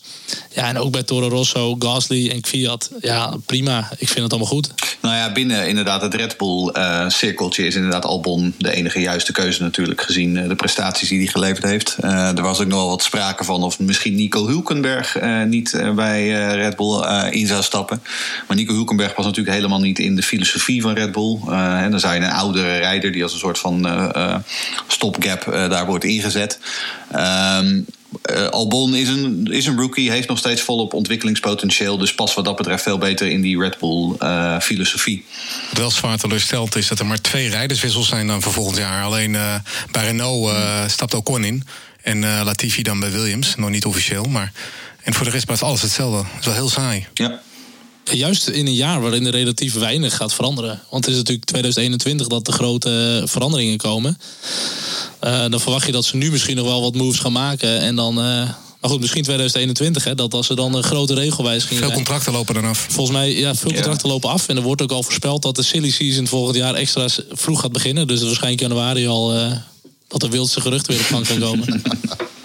[0.53, 2.91] Ja, en ook bij Toro Rosso, Gasly en Kvyat.
[3.00, 3.89] Ja, prima.
[3.98, 4.70] Ik vind het allemaal goed.
[5.01, 9.62] Nou ja, binnen inderdaad het Red Bull-cirkeltje uh, is inderdaad Albon de enige juiste keuze
[9.62, 11.95] natuurlijk, gezien uh, de prestaties die hij geleverd heeft.
[12.02, 17.04] Er was ook nog wat sprake van of misschien Nico Hulkenberg niet bij Red Bull
[17.30, 18.02] in zou stappen.
[18.47, 21.39] Maar Nico Hulkenberg was natuurlijk helemaal niet in de filosofie van Red Bull.
[21.47, 23.86] en dan zou je een oudere rijder die als een soort van
[24.88, 26.60] stopgap uh, daar wordt ingezet.
[27.16, 27.86] Um,
[28.32, 31.98] uh, Albon is een, is een rookie, heeft nog steeds volop ontwikkelingspotentieel.
[31.98, 35.26] Dus past wat dat betreft veel beter in die Red Bull uh, filosofie.
[35.70, 39.04] Wat wel zwaar teleurstelt is dat er maar twee rijderswissels zijn dan voor volgend jaar.
[39.04, 39.56] Alleen uh,
[39.92, 40.52] bij Renault
[40.88, 41.63] stapt Ocon in.
[42.02, 43.56] En Latifi dan bij Williams.
[43.56, 44.52] Nog niet officieel, maar...
[45.04, 46.18] En voor de rest blijft alles hetzelfde.
[46.18, 47.08] Het is wel heel saai.
[47.13, 47.42] Ja.
[48.12, 50.82] Juist in een jaar waarin er relatief weinig gaat veranderen.
[50.89, 54.17] Want het is natuurlijk 2021 dat de grote veranderingen komen.
[55.24, 57.80] Uh, dan verwacht je dat ze nu misschien nog wel wat moves gaan maken.
[57.80, 58.20] En dan.
[58.20, 58.50] Uh,
[58.82, 61.80] maar goed, misschien 2021, hè, dat als er dan een grote regelwijziging.
[61.80, 62.88] Veel contracten lopen dan af.
[62.89, 64.13] Volgens mij, ja, veel contracten ja.
[64.13, 64.48] lopen af.
[64.48, 67.72] En er wordt ook al voorspeld dat de silly season volgend jaar extra vroeg gaat
[67.72, 68.08] beginnen.
[68.08, 69.36] Dus waarschijnlijk januari al.
[69.36, 69.52] Uh,
[70.08, 71.82] dat de wildste geruchten weer op gang kan komen.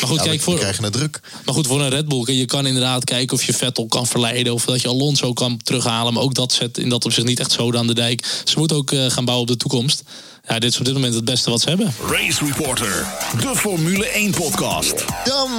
[0.00, 1.20] Maar goed, ja, kijk, voor, krijgen het druk.
[1.44, 4.54] Maar goed, voor een Red Bull, je kan inderdaad kijken of je Vettel kan verleiden.
[4.54, 6.12] Of dat je Alonso kan terughalen.
[6.12, 8.40] Maar ook dat zet in dat opzicht niet echt zo aan de dijk.
[8.44, 10.02] Ze moeten ook uh, gaan bouwen op de toekomst.
[10.48, 11.94] Ja, dit is op dit moment het beste wat ze hebben.
[12.10, 13.06] Race Reporter,
[13.40, 15.04] de Formule 1 podcast.
[15.24, 15.50] Dan,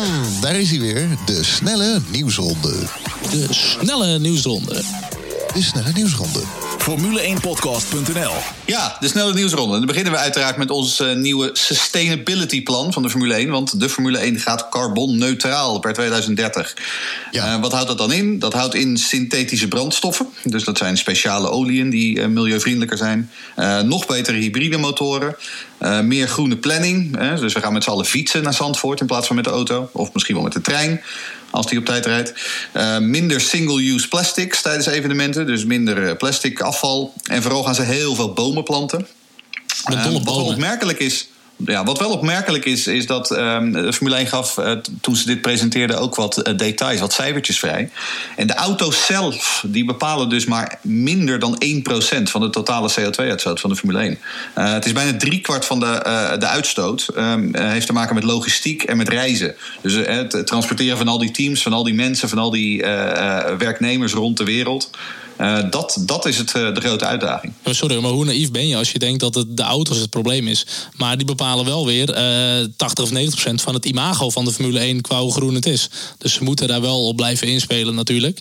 [0.42, 2.74] daar is hij weer, de snelle nieuwsronde.
[3.32, 4.84] De snelle nieuwsronde.
[5.54, 6.40] De snelle nieuwsronde.
[6.80, 8.34] Formule1podcast.nl
[8.66, 9.78] Ja, de snelle nieuwsronde.
[9.78, 13.50] Dan beginnen we uiteraard met ons uh, nieuwe sustainability plan van de Formule 1.
[13.50, 16.76] Want de Formule 1 gaat carbonneutraal per 2030.
[17.32, 17.56] Ja.
[17.56, 18.40] Uh, wat houdt dat dan in?
[18.40, 20.28] Dat houdt in synthetische brandstoffen.
[20.44, 23.30] Dus dat zijn speciale oliën die uh, milieuvriendelijker zijn.
[23.86, 25.36] nog betere hybride motoren.
[26.04, 27.18] meer groene planning.
[27.40, 29.90] dus we gaan met z'n allen fietsen naar Zandvoort in plaats van met de auto.
[29.94, 31.02] Of misschien wel met de trein
[31.50, 32.34] als die op tijd rijdt.
[32.74, 37.14] Uh, minder single-use plastics tijdens evenementen, dus minder plastic afval.
[37.24, 39.08] En vooral gaan ze heel veel bomen planten.
[39.92, 41.28] Uh, wat opmerkelijk is.
[41.66, 45.26] Ja, wat wel opmerkelijk is, is dat ehm, de Formule 1 gaf uh, toen ze
[45.26, 47.90] dit presenteerden ook wat uh, details, wat cijfertjes vrij.
[48.36, 51.62] En de auto's zelf, die bepalen dus maar minder dan
[52.20, 54.20] 1% van de totale CO2-uitstoot van de Formule 1.
[54.58, 56.02] Uh, het is bijna driekwart van de,
[56.40, 57.08] de uitstoot.
[57.18, 59.56] Um, heeft te maken met logistiek en met reizen.
[59.82, 62.82] Dus het transporteren van al die teams, van al die mensen, van al die
[63.58, 64.90] werknemers rond de wereld.
[65.42, 67.54] Uh, dat, dat is het, uh, de grote uitdaging.
[67.64, 70.48] Sorry, maar hoe naïef ben je als je denkt dat het de auto's het probleem
[70.48, 70.66] is?
[70.96, 74.52] Maar die bepalen wel weer uh, 80 of 90 procent van het imago van de
[74.52, 75.90] Formule 1 qua hoe groen het is.
[76.18, 78.40] Dus ze moeten daar wel op blijven inspelen natuurlijk.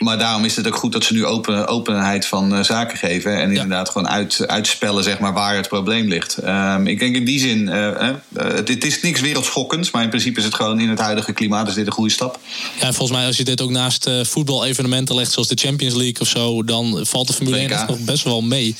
[0.00, 3.40] Maar daarom is het ook goed dat ze nu open, openheid van uh, zaken geven.
[3.40, 6.38] En inderdaad gewoon uit, uitspellen zeg maar, waar het probleem ligt.
[6.44, 9.90] Um, ik denk in die zin, uh, uh, dit is niks wereldschokkends.
[9.90, 12.38] Maar in principe is het gewoon in het huidige klimaat is dit een goede stap.
[12.80, 16.28] Ja, volgens mij als je dit ook naast voetbal-evenementen legt, zoals de Champions League of
[16.28, 18.76] zo, dan valt de Formule 1 echt nog best wel mee.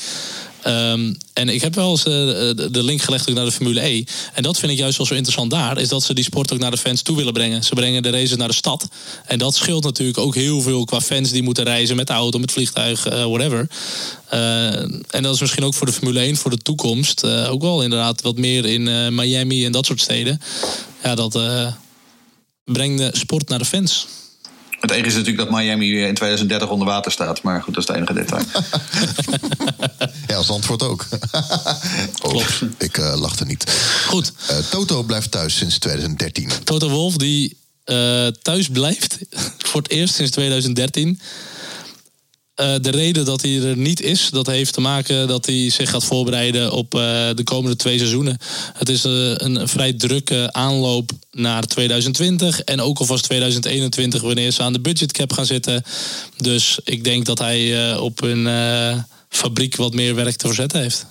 [0.67, 2.13] Um, en ik heb wel eens uh,
[2.71, 4.03] de link gelegd ook naar de Formule E.
[4.33, 5.77] En dat vind ik juist wel zo interessant daar.
[5.77, 7.63] Is dat ze die sport ook naar de fans toe willen brengen.
[7.63, 8.87] Ze brengen de races naar de stad.
[9.25, 12.39] En dat scheelt natuurlijk ook heel veel qua fans die moeten reizen met de auto,
[12.39, 13.67] met vliegtuig, uh, whatever.
[14.33, 17.25] Uh, en dat is misschien ook voor de Formule 1 voor de toekomst.
[17.25, 20.41] ook wel inderdaad wat meer in Miami en dat soort steden.
[21.03, 21.39] Ja, dat
[22.63, 24.07] brengt de sport naar de fans.
[24.79, 27.41] Het enige is natuurlijk dat Miami in 2030 onder water staat.
[27.41, 28.43] Maar goed, dat is het enige detail.
[30.27, 31.05] ja, als antwoord ook.
[32.21, 32.43] oh,
[32.77, 33.71] ik uh, lachte niet.
[34.07, 34.31] Goed.
[34.51, 36.51] Uh, Toto blijft thuis sinds 2013.
[36.63, 39.19] Toto Wolf die uh, thuis blijft
[39.67, 41.19] voor het eerst sinds 2013.
[42.61, 45.89] Uh, de reden dat hij er niet is, dat heeft te maken dat hij zich
[45.89, 47.01] gaat voorbereiden op uh,
[47.35, 48.37] de komende twee seizoenen.
[48.73, 54.61] Het is uh, een vrij drukke aanloop naar 2020 en ook alvast 2021 wanneer ze
[54.61, 55.83] aan de budgetcap gaan zitten.
[56.37, 58.47] Dus ik denk dat hij op een
[59.29, 61.05] fabriek wat meer werk te verzetten heeft.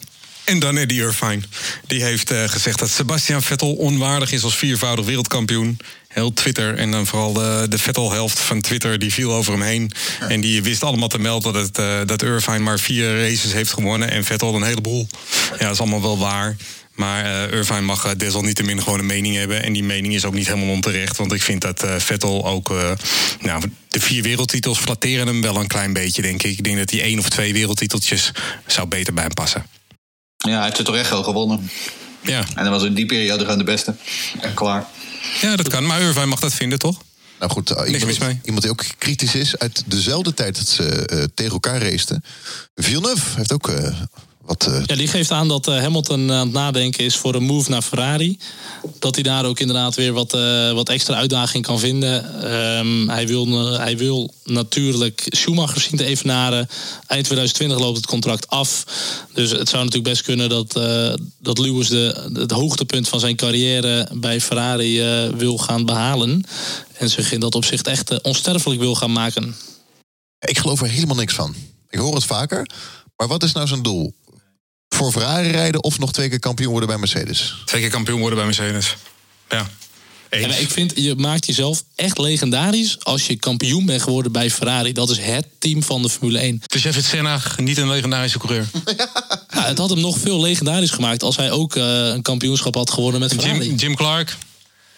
[0.44, 1.40] En dan Eddie Irvine.
[1.86, 5.78] Die heeft uh, gezegd dat Sebastian Vettel onwaardig is als viervoudig wereldkampioen.
[6.08, 9.92] Heel Twitter en dan vooral de, de Vettel-helft van Twitter, die viel over hem heen.
[10.28, 13.72] En die wist allemaal te melden dat, het, uh, dat Irvine maar vier races heeft
[13.72, 15.08] gewonnen en Vettel een heleboel.
[15.50, 16.56] Ja, dat is allemaal wel waar.
[16.94, 19.62] Maar uh, Irvine mag desalniettemin gewoon een mening hebben.
[19.62, 21.16] En die mening is ook niet helemaal onterecht.
[21.16, 22.70] Want ik vind dat uh, Vettel ook.
[22.70, 22.90] Uh,
[23.40, 26.58] nou, de vier wereldtitels flatteren hem wel een klein beetje, denk ik.
[26.58, 28.32] Ik denk dat hij één of twee wereldtiteltjes
[28.66, 29.66] zou beter bij hem passen.
[30.44, 31.70] Ja, hij heeft het toch echt al gewonnen.
[32.20, 32.44] Ja.
[32.54, 33.94] En dan was in die periode gewoon de beste.
[34.40, 34.86] En klaar.
[35.40, 35.86] Ja, dat kan.
[35.86, 37.02] Maar Irvine mag dat vinden, toch?
[37.38, 41.24] Nou goed, uh, iemand, iemand, die ook kritisch is uit dezelfde tijd dat ze uh,
[41.34, 42.24] tegen elkaar raceten.
[42.74, 44.00] Villeneuve heeft ook uh,
[44.46, 44.82] wat, uh...
[44.84, 47.82] Ja, die geeft aan dat uh, Hamilton aan het nadenken is voor een move naar
[47.82, 48.38] Ferrari.
[48.98, 52.44] Dat hij daar ook inderdaad weer wat, uh, wat extra uitdaging kan vinden.
[52.78, 56.68] Um, hij, wil, hij wil natuurlijk Schumacher zien te evenaren.
[57.06, 58.84] Eind 2020 loopt het contract af.
[59.32, 60.72] Dus het zou natuurlijk best kunnen dat,
[61.38, 65.00] dat Lewis de, het hoogtepunt van zijn carrière bij Ferrari
[65.36, 66.44] wil gaan behalen.
[66.92, 69.56] En zich in dat opzicht echt onsterfelijk wil gaan maken.
[70.38, 71.54] Ik geloof er helemaal niks van.
[71.90, 72.66] Ik hoor het vaker.
[73.16, 74.14] Maar wat is nou zijn doel?
[74.94, 77.54] Voor Ferrari rijden of nog twee keer kampioen worden bij Mercedes?
[77.64, 78.96] Twee keer kampioen worden bij Mercedes.
[79.48, 79.70] Ja.
[80.40, 84.92] Ja, ik vind, je maakt jezelf echt legendarisch als je kampioen bent geworden bij Ferrari.
[84.92, 86.62] Dat is het team van de Formule 1.
[86.66, 88.66] Dus jij vindt Senna niet een legendarische coureur?
[89.54, 92.90] ja, het had hem nog veel legendarisch gemaakt als hij ook uh, een kampioenschap had
[92.90, 93.64] gewonnen met Ferrari.
[93.64, 94.36] Jim, Jim Clark,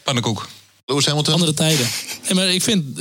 [0.02, 0.48] pannenkoek.
[0.86, 1.34] Lewis Hamilton.
[1.34, 1.88] Andere tijden.
[2.22, 2.96] Nee, maar ik vind,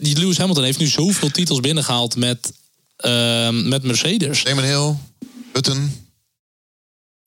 [0.00, 2.52] die Lewis Hamilton heeft nu zoveel titels binnengehaald met,
[3.00, 4.44] uh, met Mercedes.
[4.44, 4.94] Damon Hill,
[5.52, 6.09] Button.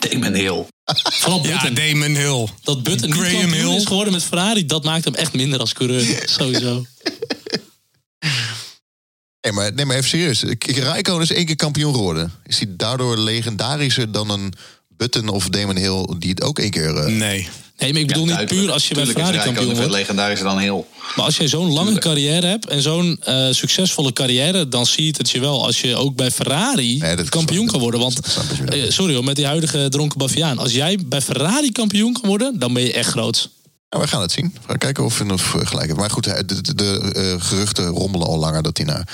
[0.10, 0.66] Damon Hill.
[0.86, 1.76] Vooral Button.
[1.76, 2.48] Ja, Damon Hill.
[2.64, 3.76] Dat Button Graham niet kampioen Hill.
[3.76, 6.24] is geworden met Ferrari, dat maakt hem echt minder als coureur.
[6.26, 6.86] Sowieso.
[9.44, 10.44] Nee maar, nee, maar even serieus.
[10.60, 12.32] Raikkonen is één keer kampioen geworden.
[12.46, 14.54] Is hij daardoor legendarischer dan een
[14.88, 16.96] Button of Damon Hill die het ook één keer...
[16.96, 17.06] Uh...
[17.06, 17.50] Nee.
[17.84, 19.92] Nee, maar ik bedoel ja, niet puur als je bij Ferrari kampioen wordt.
[19.92, 20.88] legendarischer dan heel.
[21.16, 22.06] Maar als jij zo'n lange Tuurlijk.
[22.06, 25.96] carrière hebt en zo'n uh, succesvolle carrière, dan zie je het je wel als je
[25.96, 28.00] ook bij Ferrari nee, kampioen kan worden.
[28.00, 28.20] Want
[28.74, 30.58] uh, sorry hoor, met die huidige dronken baviaan.
[30.58, 33.50] Als jij bij Ferrari kampioen kan worden, dan ben je echt groot.
[33.90, 34.52] Ja, we gaan het zien.
[34.54, 35.96] We gaan kijken of we gelijk hebben.
[35.96, 39.08] Maar goed, de, de, de uh, geruchten rommelen al langer dat hij naar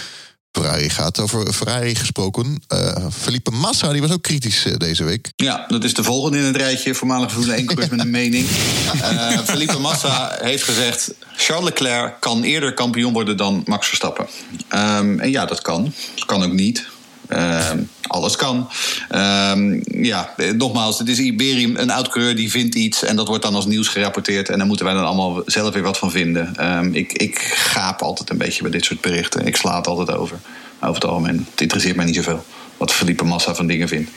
[0.52, 1.20] Ferrari gaat.
[1.20, 2.62] Over Ferrari gesproken.
[2.74, 5.32] Uh, Felipe Massa, die was ook kritisch uh, deze week.
[5.36, 6.96] Ja, dat is de volgende in het rijtje.
[6.96, 8.48] Voormalig Formule 1 coureur met een mening.
[8.96, 11.14] Uh, Felipe Massa heeft gezegd...
[11.36, 14.28] Charles Leclerc kan eerder kampioen worden dan Max Verstappen.
[14.74, 15.94] Um, en ja, dat kan.
[16.16, 16.88] Dat kan ook niet.
[17.30, 17.72] Uh,
[18.08, 18.70] alles kan.
[19.12, 23.56] Uh, ja, nogmaals, het is Iberium, een oud-coureur die vindt iets en dat wordt dan
[23.56, 26.54] als nieuws gerapporteerd en daar moeten wij dan allemaal zelf weer wat van vinden.
[26.60, 29.46] Uh, ik, ik gaap altijd een beetje bij dit soort berichten.
[29.46, 30.39] Ik sla het altijd over,
[30.82, 31.48] over het algemeen.
[31.52, 32.46] Het interesseert mij niet zoveel
[32.78, 34.12] wat Felipe Massa van dingen vindt.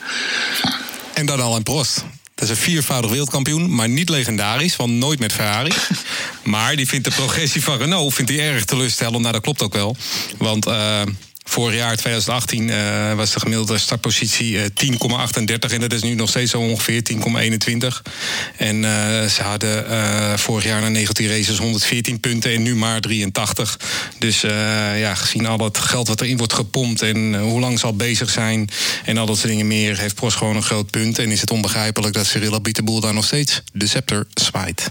[1.13, 2.05] En dan al een Prost.
[2.35, 5.73] Dat is een viervoudig wereldkampioen, maar niet legendarisch, want nooit met Ferrari.
[6.43, 9.21] maar die vindt de progressie van Renault vindt hij erg teleurstellend.
[9.21, 9.97] Nou, dat klopt ook wel.
[10.39, 11.03] Want uh,
[11.45, 16.29] Vorig jaar, 2018, uh, was de gemiddelde startpositie uh, 10,38 en dat is nu nog
[16.29, 18.11] steeds zo ongeveer 10,21.
[18.57, 23.79] En uh, ze hadden vorig jaar na 19 races 114 punten en nu maar 83.
[24.19, 27.97] Dus ja, gezien al het geld wat erin wordt gepompt en hoe lang ze al
[27.97, 28.71] bezig zijn
[29.05, 31.19] en al dat soort dingen meer, heeft Prost gewoon een groot punt.
[31.19, 34.91] En is het onbegrijpelijk dat Cyril Abiteboul daar nog steeds de scepter zwaait.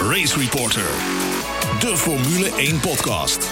[0.00, 0.86] Race Reporter,
[1.80, 3.50] de Formule 1 podcast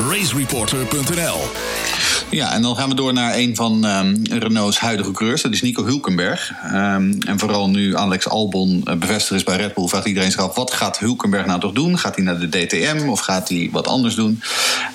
[0.00, 2.13] racereporter.nl.
[2.30, 5.42] Ja, en dan gaan we door naar een van um, Renault's huidige coureurs.
[5.42, 6.52] Dat is Nico Hulkenberg.
[6.64, 9.88] Um, en vooral nu Alex Albon uh, bevestigd is bij Red Bull...
[9.88, 11.98] vraagt iedereen zich af, wat gaat Hulkenberg nou toch doen?
[11.98, 14.42] Gaat hij naar de DTM of gaat hij wat anders doen?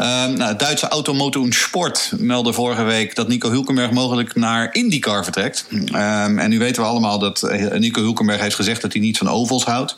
[0.02, 3.16] Um, nou, het Duitse Automoto Sport meldde vorige week...
[3.16, 5.66] dat Nico Hulkenberg mogelijk naar IndyCar vertrekt.
[5.92, 8.82] en nu weten we allemaal dat uh, Nico Hulkenberg heeft gezegd...
[8.82, 9.98] dat hij niet van ovals houdt.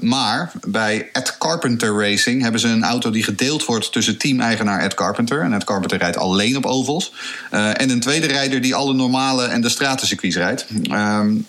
[0.00, 3.92] maar bij Ed Carpenter Racing hebben ze een auto die gedeeld wordt...
[3.92, 5.40] tussen team-eigenaar Ed Carpenter.
[5.40, 7.12] En Ed Carpenter rijdt alleen op ovals.
[7.52, 10.66] Uh, en een tweede rijder die alle normale en de stratencircuits rijdt.
[10.90, 11.46] Um,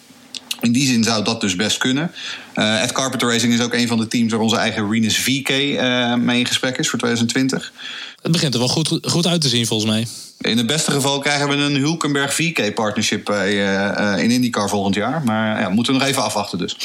[0.63, 2.11] in die zin zou dat dus best kunnen.
[2.55, 5.49] Uh, Ed Carpenter Racing is ook een van de teams waar onze eigen Renus VK
[5.49, 7.73] uh, mee in gesprek is voor 2020.
[8.21, 10.07] Het begint er wel goed, goed uit te zien volgens mij.
[10.51, 15.23] In het beste geval krijgen we een Hulkenberg VK-partnership uh, in IndyCar volgend jaar.
[15.23, 16.75] Maar ja, moeten we nog even afwachten dus.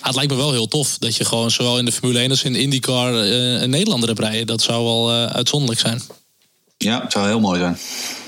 [0.00, 2.30] Ah, het lijkt me wel heel tof dat je gewoon zowel in de Formule 1
[2.30, 4.46] als in IndyCar een Nederlander hebt rijden.
[4.46, 6.02] Dat zou wel uitzonderlijk zijn.
[6.82, 7.78] Ja, het zou heel mooi zijn.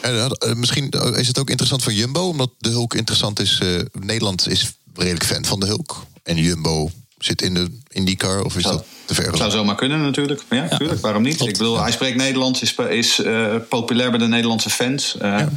[0.01, 3.61] En, misschien is het ook interessant voor Jumbo, omdat de Hulk interessant is.
[3.63, 6.07] Uh, Nederland is redelijk fan van de Hulk.
[6.23, 9.37] En Jumbo zit in de IndyCar, of is zou, dat te ver?
[9.37, 10.43] Zou zomaar kunnen natuurlijk.
[10.51, 11.01] Ja, ja natuurlijk.
[11.01, 11.37] Waarom niet?
[11.37, 11.53] Klopt.
[11.53, 15.15] Ik bedoel, hij spreekt Nederlands, is, is uh, populair bij de Nederlandse fans.
[15.17, 15.49] Uh, ja.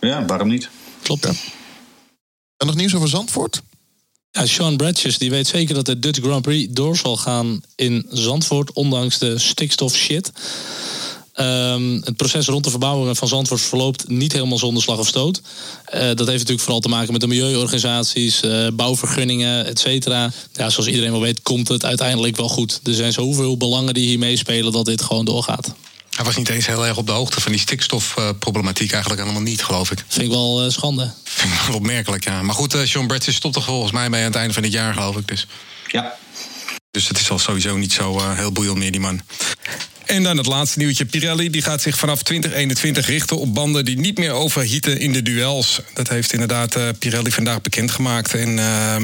[0.00, 0.24] ja.
[0.24, 0.68] waarom niet?
[1.02, 1.24] Klopt.
[1.24, 3.62] En nog nieuws over Zandvoort?
[4.30, 8.06] Ja, Sean Bradges die weet zeker dat de Dutch Grand Prix door zal gaan in
[8.10, 10.32] Zandvoort, ondanks de stikstof shit.
[11.40, 15.40] Um, het proces rond de verbouwing van Zandvoort verloopt niet helemaal zonder slag of stoot.
[15.94, 20.32] Uh, dat heeft natuurlijk vooral te maken met de milieuorganisaties, uh, bouwvergunningen, et cetera.
[20.52, 22.80] Ja, zoals iedereen wel weet, komt het uiteindelijk wel goed.
[22.84, 25.74] Er zijn zoveel belangen die hier meespelen dat dit gewoon doorgaat.
[26.10, 29.64] Hij was niet eens heel erg op de hoogte van die stikstofproblematiek, eigenlijk helemaal niet,
[29.64, 30.04] geloof ik.
[30.08, 31.12] Vind ik wel uh, schande.
[31.24, 32.42] Vind ik wel opmerkelijk, ja.
[32.42, 34.94] Maar goed, Sean Bradley stopt er volgens mij bij aan het einde van dit jaar,
[34.94, 35.28] geloof ik.
[35.28, 35.46] Dus.
[35.86, 36.14] Ja.
[36.90, 39.20] Dus het is al sowieso niet zo heel boeiend meer, die man.
[40.04, 41.04] En dan het laatste nieuwtje.
[41.04, 45.22] Pirelli die gaat zich vanaf 2021 richten op banden die niet meer overhieten in de
[45.22, 45.80] duels.
[45.94, 48.34] Dat heeft inderdaad uh, Pirelli vandaag bekendgemaakt.
[48.34, 48.96] En uh,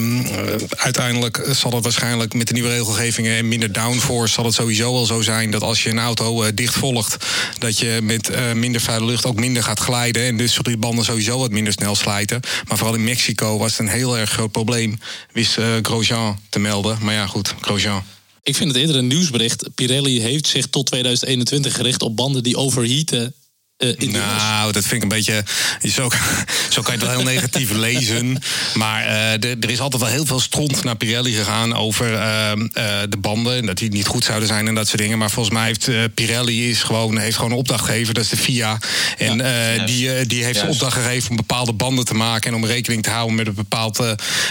[0.76, 4.34] uiteindelijk zal het waarschijnlijk met de nieuwe regelgevingen en minder downforce...
[4.34, 7.26] zal het sowieso wel zo zijn dat als je een auto uh, dicht volgt...
[7.58, 10.22] dat je met minder vuile lucht ook minder gaat glijden.
[10.22, 12.40] En dus die banden sowieso wat minder snel slijten.
[12.68, 14.98] Maar vooral in Mexico was het een heel erg groot probleem.
[15.32, 16.98] Wist Grosjean te melden.
[17.00, 18.02] Maar ja, goed, Grosjean.
[18.42, 19.74] Ik vind het eerder een nieuwsbericht.
[19.74, 23.34] Pirelli heeft zich tot 2021 gericht op banden die overheaten
[23.80, 25.44] uh, nou, dat vind ik een beetje.
[25.82, 26.08] Zo,
[26.74, 28.42] zo kan je het wel heel negatief lezen.
[28.74, 32.52] Maar uh, de, er is altijd wel heel veel stront naar Pirelli gegaan over uh,
[33.08, 33.66] de banden.
[33.66, 35.18] Dat die niet goed zouden zijn en dat soort dingen.
[35.18, 38.14] Maar volgens mij heeft Pirelli is gewoon, heeft gewoon een opdracht gegeven.
[38.14, 38.78] Dat is de FIA.
[39.18, 40.68] En ja, die, die heeft yes.
[40.68, 42.50] opdracht gegeven om bepaalde banden te maken.
[42.50, 43.98] En om rekening te houden met een, bepaald,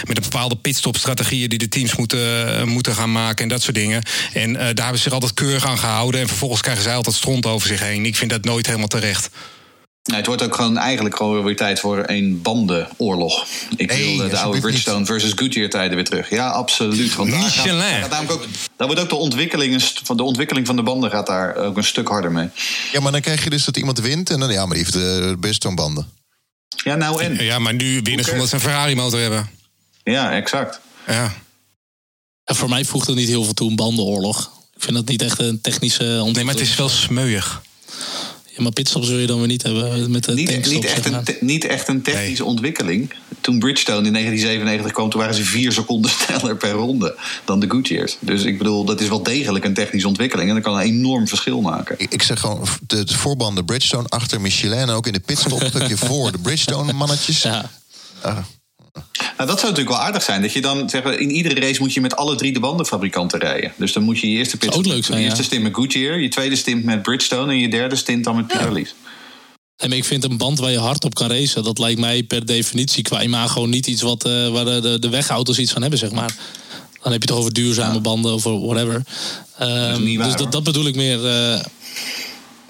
[0.04, 3.42] met een bepaalde pitstopstrategieën die de teams moeten, moeten gaan maken.
[3.42, 4.02] En dat soort dingen.
[4.32, 6.20] En daar hebben ze zich altijd keurig aan gehouden.
[6.20, 8.06] En vervolgens krijgen zij altijd stront over zich heen.
[8.06, 9.19] Ik vind dat nooit helemaal terecht.
[10.02, 13.46] Nee, het wordt ook gewoon eigenlijk gewoon weer tijd voor een bandenoorlog.
[13.76, 16.30] Ik wil de oude Bridgestone versus Goodyear tijden weer terug.
[16.30, 17.14] Ja, absoluut.
[17.14, 21.10] Want daar, gaat, ook, daar wordt ook de ontwikkeling, van de ontwikkeling van de banden
[21.10, 22.48] gaat daar ook een stuk harder mee.
[22.92, 24.92] Ja, maar dan krijg je dus dat iemand wint en dan ja, maar die heeft
[24.92, 26.08] de Bridgestone banden.
[26.84, 27.44] Ja, nou en.
[27.44, 29.50] Ja, maar nu winnen ze omdat ze een Ferrari motor hebben.
[30.04, 30.80] Ja, exact.
[31.06, 31.32] Ja.
[32.44, 34.50] En voor mij voegt er niet heel veel toe een bandenoorlog.
[34.74, 36.36] Ik vind dat niet echt een technische ontwikkeling.
[36.36, 37.62] Nee, maar het is wel smeuig.
[38.60, 41.64] Maar pitstops zul je dan weer niet hebben met de niet, niet, echt een, niet
[41.64, 42.50] echt een technische nee.
[42.50, 43.14] ontwikkeling.
[43.40, 47.70] Toen Bridgestone in 1997 kwam, toen waren ze vier seconden sneller per ronde dan de
[47.70, 48.16] Goodyears.
[48.20, 50.48] Dus ik bedoel, dat is wel degelijk een technische ontwikkeling.
[50.48, 51.94] En dat kan een enorm verschil maken.
[51.98, 54.78] Ik, ik zeg gewoon, de, de voorbanden Bridgestone achter Michelin...
[54.78, 57.42] en ook in de pitstop een stukje voor de Bridgestone-mannetjes.
[57.42, 57.70] Ja.
[58.26, 58.38] Uh,
[59.40, 60.42] nou, dat zou natuurlijk wel aardig zijn.
[60.42, 63.72] Dat je dan zeggen, in iedere race moet je met alle drie de bandenfabrikanten rijden.
[63.76, 65.46] Dus dan moet je je eerste pit, ook leuk zijn, je eerste ja.
[65.46, 68.80] stint met Goodyear, je tweede stint met Bridgestone en je derde stint dan met Pirelli.
[68.80, 68.88] Ja.
[69.76, 72.46] En ik vind een band waar je hard op kan racen, dat lijkt mij per
[72.46, 76.10] definitie qua imago niet iets wat, uh, waar de, de wegauto's iets van hebben, zeg
[76.10, 76.34] maar.
[77.02, 78.00] Dan heb je het toch over duurzame ja.
[78.00, 78.94] banden of whatever.
[78.94, 79.04] Um,
[79.58, 81.24] dat waar, dus dat, dat, bedoel ik meer.
[81.24, 81.60] Uh,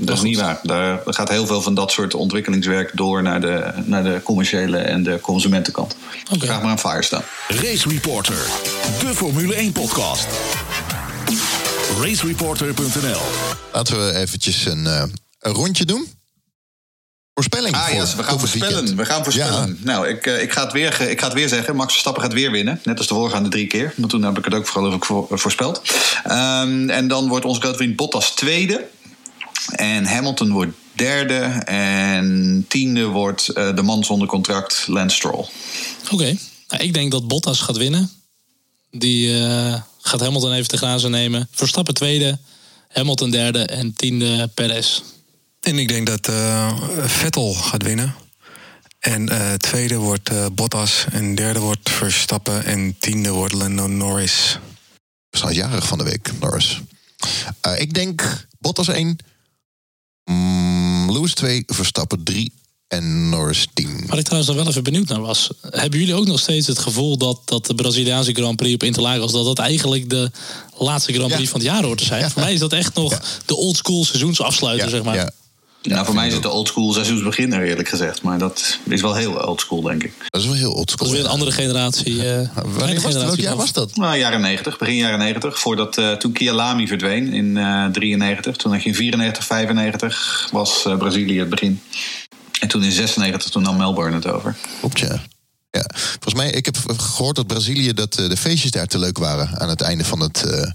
[0.00, 0.28] Dat is goed.
[0.28, 0.60] niet waar.
[0.62, 5.02] Daar gaat heel veel van dat soort ontwikkelingswerk door naar de, naar de commerciële en
[5.02, 5.96] de consumentenkant.
[6.32, 6.46] Oké.
[6.46, 7.22] Vraag maar aan Firestone.
[7.48, 8.46] Race Reporter,
[9.00, 10.26] de Formule 1 podcast.
[12.00, 13.20] Racereporter.nl
[13.72, 15.02] Laten we eventjes een, eh,
[15.38, 16.08] een rondje doen.
[17.34, 17.74] Voorspelling.
[17.74, 18.74] Ah voor ja, we gaan voorspellen.
[18.74, 18.96] weekend.
[18.96, 19.68] We gaan voorspellen.
[19.68, 21.76] Ja, Nou, ik, eh, ik, ga het weer, ik ga het weer zeggen.
[21.76, 22.80] Max Verstappen gaat weer winnen.
[22.84, 23.92] Net als de voorgaande drie keer.
[23.96, 25.82] Want toen heb ik het ook geloof ik voor, voorspeld.
[26.24, 28.86] Ehm, en dan wordt onze grote vriend Bottas tweede.
[29.68, 31.40] En Hamilton wordt derde.
[31.64, 35.46] En tiende wordt eh, de man zonder contract, Lance Stroll.
[36.10, 36.36] Oké.
[36.68, 38.10] Nou, ik denk dat Bottas gaat winnen.
[38.90, 41.48] Die eh, gaat Hamilton even te grazen nemen.
[41.50, 42.38] Verstappen tweede.
[42.88, 43.64] Hamilton derde.
[43.64, 45.02] En tiende Perez.
[45.60, 48.14] En ik denk dat eh, Vettel gaat winnen.
[49.00, 51.04] En eh, tweede wordt eh, Bottas.
[51.10, 52.64] En derde wordt Verstappen.
[52.64, 54.58] En tiende wordt Lando Norris.
[55.30, 56.80] Zijn jarig van de week, Norris.
[57.60, 59.18] Eh, ik denk Bottas 1.
[60.34, 61.62] Mm, Lewis 2.
[61.66, 62.52] Verstappen 3.
[62.88, 63.86] En Norris 10.
[64.06, 65.50] Waar ik trouwens nog wel even benieuwd naar was.
[65.70, 69.32] Hebben jullie ook nog steeds het gevoel dat, dat de Braziliaanse Grand Prix op Interlagos...
[69.32, 70.30] dat dat eigenlijk de
[70.78, 71.50] laatste Grand Prix Ja.
[71.50, 72.20] van het jaar hoort te zijn?
[72.20, 72.30] Ja.
[72.30, 73.20] Voor mij is dat echt nog Ja.
[73.46, 75.32] de oldschool seizoensafsluiter, zeg maar.
[75.82, 78.22] Ja, nou, voor mij is het de oldschool seizoensbeginner, eerlijk gezegd.
[78.22, 80.12] Maar dat is wel heel oldschool, denk ik.
[80.28, 81.10] dat is wel heel Dat is oldschool.
[81.10, 82.28] weer een andere generatie.
[82.28, 83.14] eh, Wanneer mijn was?
[83.14, 83.96] Welk jaar was dat?
[83.96, 85.58] Nou, jaren 90, begin jaren 90.
[85.60, 88.56] Voordat, eh, toen Kia Lamy verdween in eh 93.
[88.56, 91.80] Toen had je in 94, 95 was eh, Brazilië het begin.
[92.60, 94.56] En toen in 96, toen nam Melbourne het over.
[94.80, 95.22] Klopt, ja.
[95.70, 95.84] ja.
[95.94, 99.60] Volgens mij, ik heb gehoord dat Brazilië, dat eh, de feestjes daar te leuk waren
[99.60, 100.70] aan het einde van het eh,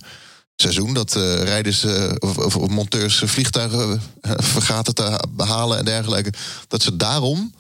[0.55, 0.93] seizoen.
[0.93, 6.33] Dat eh, rijders eh, of, of- monteurs vliegtuigen eh, vergaten te behalen en dergelijke.
[6.67, 7.53] Dat ze daarom,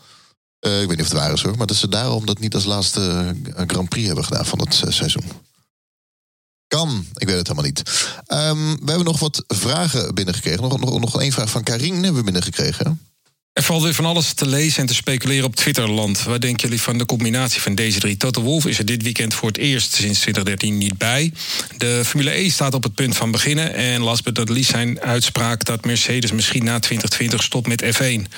[0.59, 2.65] ik weet niet of het waar is hoor, maar dat ze daarom dat niet als
[2.65, 3.35] laatste
[3.67, 5.23] Grand Prix hebben gedaan van eh, seizoen.
[6.67, 7.83] Kan, ik weet het helemaal niet.
[8.25, 10.61] Ehm, we hebben nog wat vragen binnengekregen.
[10.61, 13.01] Nog, nog, nog één vraag van Karin hebben we binnengekregen.
[13.55, 16.23] Er valt weer van alles te lezen en te speculeren op Twitterland.
[16.23, 18.17] Wat denken jullie van de combinatie van deze drie?
[18.17, 21.31] Toto Wolff is er dit weekend voor het eerst sinds 2013 niet bij.
[21.77, 23.73] De Formule E staat op het punt van beginnen.
[23.73, 28.31] En last but not least zijn uitspraak dat Mercedes misschien na 2020 stopt met F1.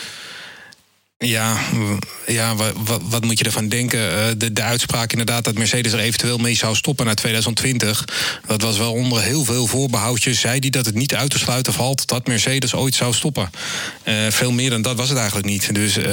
[1.19, 1.57] Ja,
[2.27, 3.99] ja wa- wa- wat moet je ervan denken?
[4.17, 8.05] Eh, de, de uitspraak inderdaad dat Mercedes er eventueel mee zou stoppen naar 2020...
[8.47, 10.39] dat was wel onder heel veel voorbehoudjes.
[10.39, 13.49] Zei hij dat het niet uit te sluiten valt dat Mercedes ooit zou stoppen.
[14.03, 15.73] Eh, veel meer dan dat was het eigenlijk niet.
[15.75, 15.97] Dus...
[15.97, 16.03] eh,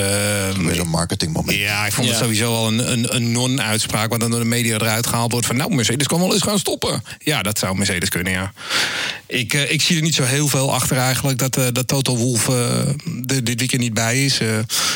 [0.56, 1.58] Weer zo'n marketingmoment.
[1.58, 4.10] ja, ik vond het sowieso al een, een, een non-uitspraak...
[4.10, 5.56] wat dan door de media eruit gehaald wordt van...
[5.56, 7.02] nou, Mercedes kan wel eens gaan stoppen.
[7.18, 8.52] Ja, dat zou Mercedes kunnen, ja.
[9.26, 11.38] Ik, eh, ik zie er niet zo heel veel achter eigenlijk...
[11.38, 12.54] dat, eh, dat Toto Wolff eh,
[13.04, 14.38] de- dit weekend niet bij is.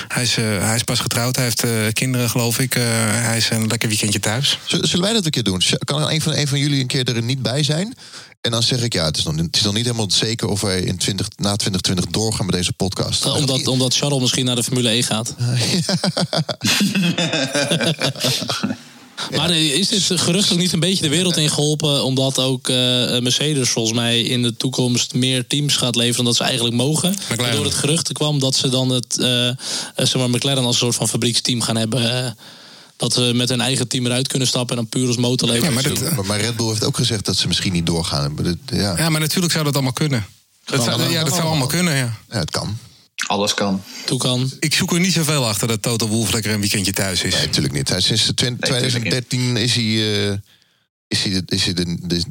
[0.09, 2.75] Hij, is eh, hij is pas getrouwd, hij heeft eh, kinderen, geloof ik.
[2.75, 4.59] Eh, hij is een lekker weekendje thuis.
[4.65, 5.63] Zullen zullen wij dat een keer doen?
[5.85, 7.97] Kan er een van, een van jullie een keer er niet bij zijn?
[8.41, 10.61] En dan zeg ik, ja, het is nog, het is nog niet helemaal zeker of
[10.61, 13.25] wij in 20, na 2020 doorgaan met deze podcast.
[13.25, 15.35] Omdat, omdat Charles misschien naar de Formule E gaat.
[19.37, 22.05] Maar eh, is dit gerucht ook niet een beetje de wereld ingeholpen?
[22.05, 22.75] Omdat ook eh,
[23.21, 27.17] Mercedes volgens mij in de toekomst meer teams gaat leveren dan dat ze eigenlijk mogen.
[27.33, 27.55] McLaren.
[27.57, 29.55] Door het gerucht kwam dat ze dan het eh, eh,
[29.95, 32.25] zeg maar McLaren als een soort van fabrieksteam gaan hebben.
[32.25, 32.31] eh,
[32.97, 35.83] dat ze met hun eigen team eruit kunnen stappen en dan puur als motorleverancier.
[35.93, 38.35] Ja, maar dat- Maar, maar Red Bull heeft ook gezegd dat ze misschien niet doorgaan.
[38.35, 40.27] Maar dit- Ja, Ja, maar natuurlijk zou dat allemaal kunnen.
[40.65, 42.19] Dat zou, ja, dat zou allemaal kunnen, ja.
[42.31, 42.79] ja, het kan.
[43.27, 43.83] Alles kan.
[44.05, 44.51] Toe kan.
[44.61, 47.33] Ik zoek er niet zoveel achter dat Toto Wolff lekker een weekendje thuis is.
[47.35, 47.89] Nee, natuurlijk niet.
[47.89, 48.91] Hij, is sinds de twen- tuurlijk niet.
[48.93, 50.37] 2013 is hij, eh,
[51.09, 51.75] is hij, er- is hij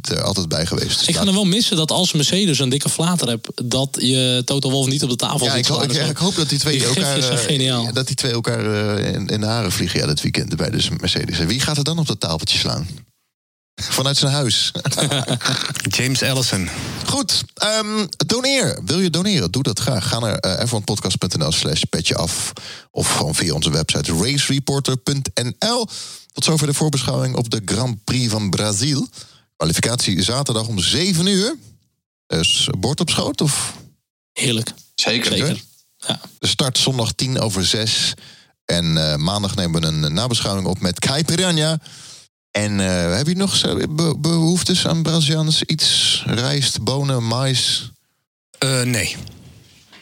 [0.10, 1.00] er, altijd bij geweest.
[1.00, 4.42] Dus Ik ga er wel missen dat als Mercedes een dikke flater hebt, dat je
[4.46, 6.78] Toto Wolff niet op de tafel ja, ziet ik, ho- ik, hoop dat die twee
[6.78, 7.94] Die elkaar, eh, geniaal.
[7.94, 10.88] dat die twee elkaar eh, in, in de haren vliegen ja, dit weekend bij de
[11.00, 11.40] Mercedes.
[11.40, 12.88] En wie gaat er dan op dat tafeltje slaan?
[13.82, 14.72] Vanuit zijn huis.
[15.98, 16.70] James Allison.
[17.06, 18.80] Goed, ehm, doneer.
[18.86, 19.52] Wil je doneren?
[19.52, 20.08] Doe dat graag.
[20.08, 22.54] Ga naar uh, f1podcast.nl slash petje af.
[22.92, 25.88] Of gewoon via onze website racereporter.nl.
[26.34, 29.08] Tot zover de voorbeschouwing op de Grand Prix van Brazil.
[29.56, 31.56] Kwalificatie zaterdag om 7 uur.
[32.28, 33.74] Dus bord op schoot of...
[34.34, 34.72] Heerlijk.
[34.96, 35.32] Zeker.
[35.32, 35.64] Zeker.
[35.98, 36.20] Ja.
[36.40, 38.14] De start zondag 10 over 6.
[38.66, 41.80] En eh, maandag nemen we een nabeschouwing op met Kai Piranha.
[42.52, 45.64] En eh, heb je nog zo be- behoeftes aan Braziliaans?
[45.64, 46.24] Iets?
[46.26, 47.92] Rijst, bonen, mais?
[48.58, 49.16] Eh, nee,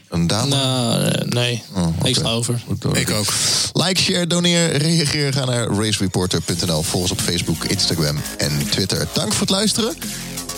[0.10, 0.48] Een dame?
[0.56, 1.64] Nou, eh, nee.
[1.76, 1.88] Oh.
[2.04, 2.62] Ik sla over.
[2.68, 3.34] Goed, ik ook.
[3.74, 5.34] Like, share, doneer, reageer.
[5.34, 6.82] Ga naar racereporter.nl.
[6.84, 9.08] Volg ons op Facebook, Instagram en Twitter.
[9.14, 9.96] Dank voor het luisteren.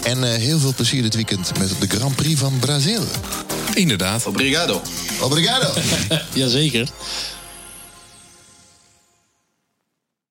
[0.04, 3.02] En eh, heel veel plezier dit weekend met de Grand Prix van Brazil.
[3.74, 4.26] Inderdaad.
[4.26, 4.82] Obrigado.
[5.22, 5.74] Obrigado.
[6.34, 6.88] Jazeker.